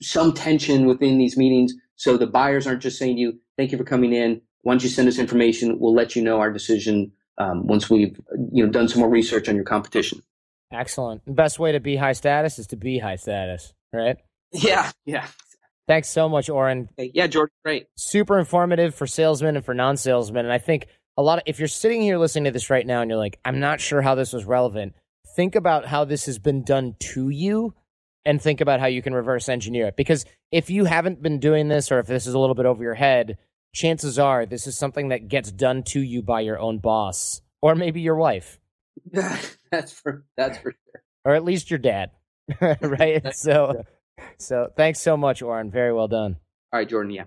[0.00, 1.74] some tension within these meetings.
[1.96, 4.40] So the buyers aren't just saying to you, thank you for coming in.
[4.64, 5.78] Once you send us information?
[5.78, 8.18] We'll let you know our decision um, once we've
[8.52, 10.22] you know done some more research on your competition.
[10.72, 11.24] Excellent.
[11.26, 14.16] The best way to be high status is to be high status, right?
[14.52, 15.26] Yeah, yeah.
[15.86, 16.88] Thanks so much, Oren.
[16.98, 17.86] Yeah, George, great.
[17.96, 20.44] Super informative for salesmen and for non-salesmen.
[20.44, 23.00] And I think a lot of if you're sitting here listening to this right now
[23.00, 24.94] and you're like, I'm not sure how this was relevant,
[25.34, 27.74] think about how this has been done to you
[28.24, 29.96] and think about how you can reverse engineer it.
[29.96, 32.82] Because if you haven't been doing this or if this is a little bit over
[32.82, 33.38] your head,
[33.74, 37.74] chances are this is something that gets done to you by your own boss or
[37.74, 38.58] maybe your wife.
[39.12, 41.02] that's for that's for sure.
[41.24, 42.10] Or at least your dad.
[42.60, 43.22] right?
[43.34, 43.84] so
[44.38, 45.70] so thanks so much, Oren.
[45.70, 46.36] Very well done.
[46.72, 47.24] All right, Jordan, yeah.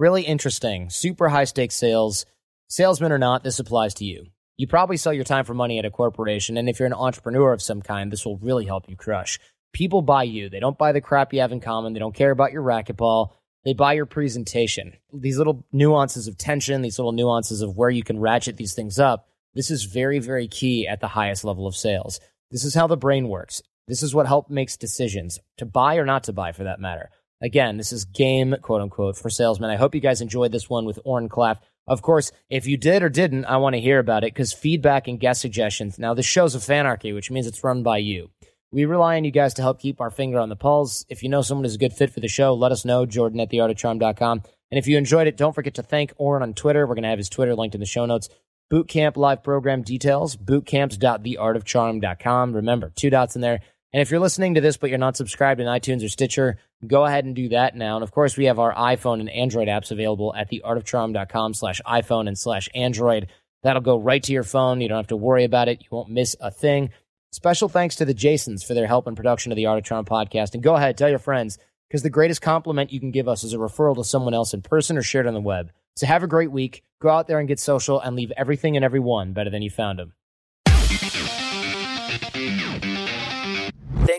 [0.00, 0.88] Really interesting.
[0.88, 2.24] Super high stakes sales.
[2.70, 4.28] Salesman or not, this applies to you.
[4.56, 7.52] You probably sell your time for money at a corporation, and if you're an entrepreneur
[7.52, 9.38] of some kind, this will really help you crush.
[9.74, 10.48] People buy you.
[10.48, 11.92] They don't buy the crap you have in common.
[11.92, 13.32] They don't care about your racquetball.
[13.66, 14.94] They buy your presentation.
[15.12, 18.98] These little nuances of tension, these little nuances of where you can ratchet these things
[18.98, 22.20] up, this is very, very key at the highest level of sales.
[22.50, 23.60] This is how the brain works.
[23.86, 27.10] This is what help makes decisions to buy or not to buy for that matter.
[27.42, 29.70] Again, this is game, quote unquote, for salesmen.
[29.70, 31.58] I hope you guys enjoyed this one with Oren Klaff.
[31.86, 35.08] Of course, if you did or didn't, I want to hear about it because feedback
[35.08, 35.98] and guest suggestions.
[35.98, 38.30] Now, this show's a fanarchy, which means it's run by you.
[38.72, 41.04] We rely on you guys to help keep our finger on the pulse.
[41.08, 43.40] If you know someone who's a good fit for the show, let us know, Jordan
[43.40, 44.42] at theartofcharm.com.
[44.70, 46.86] And if you enjoyed it, don't forget to thank Oren on Twitter.
[46.86, 48.28] We're going to have his Twitter linked in the show notes.
[48.72, 52.52] Bootcamp live program details, bootcamps.theartofcharm.com.
[52.52, 53.58] Remember, two dots in there.
[53.92, 57.04] And if you're listening to this, but you're not subscribed in iTunes or Stitcher, go
[57.04, 57.96] ahead and do that now.
[57.96, 62.28] And of course, we have our iPhone and Android apps available at theartofcharm.com slash iPhone
[62.28, 63.28] and slash Android.
[63.62, 64.80] That'll go right to your phone.
[64.80, 65.80] You don't have to worry about it.
[65.80, 66.90] You won't miss a thing.
[67.32, 70.04] Special thanks to the Jasons for their help in production of the Art of Charm
[70.04, 70.54] podcast.
[70.54, 73.54] And go ahead, tell your friends, because the greatest compliment you can give us is
[73.54, 75.72] a referral to someone else in person or shared on the web.
[75.96, 76.82] So have a great week.
[77.00, 79.98] Go out there and get social and leave everything and everyone better than you found
[79.98, 80.12] them.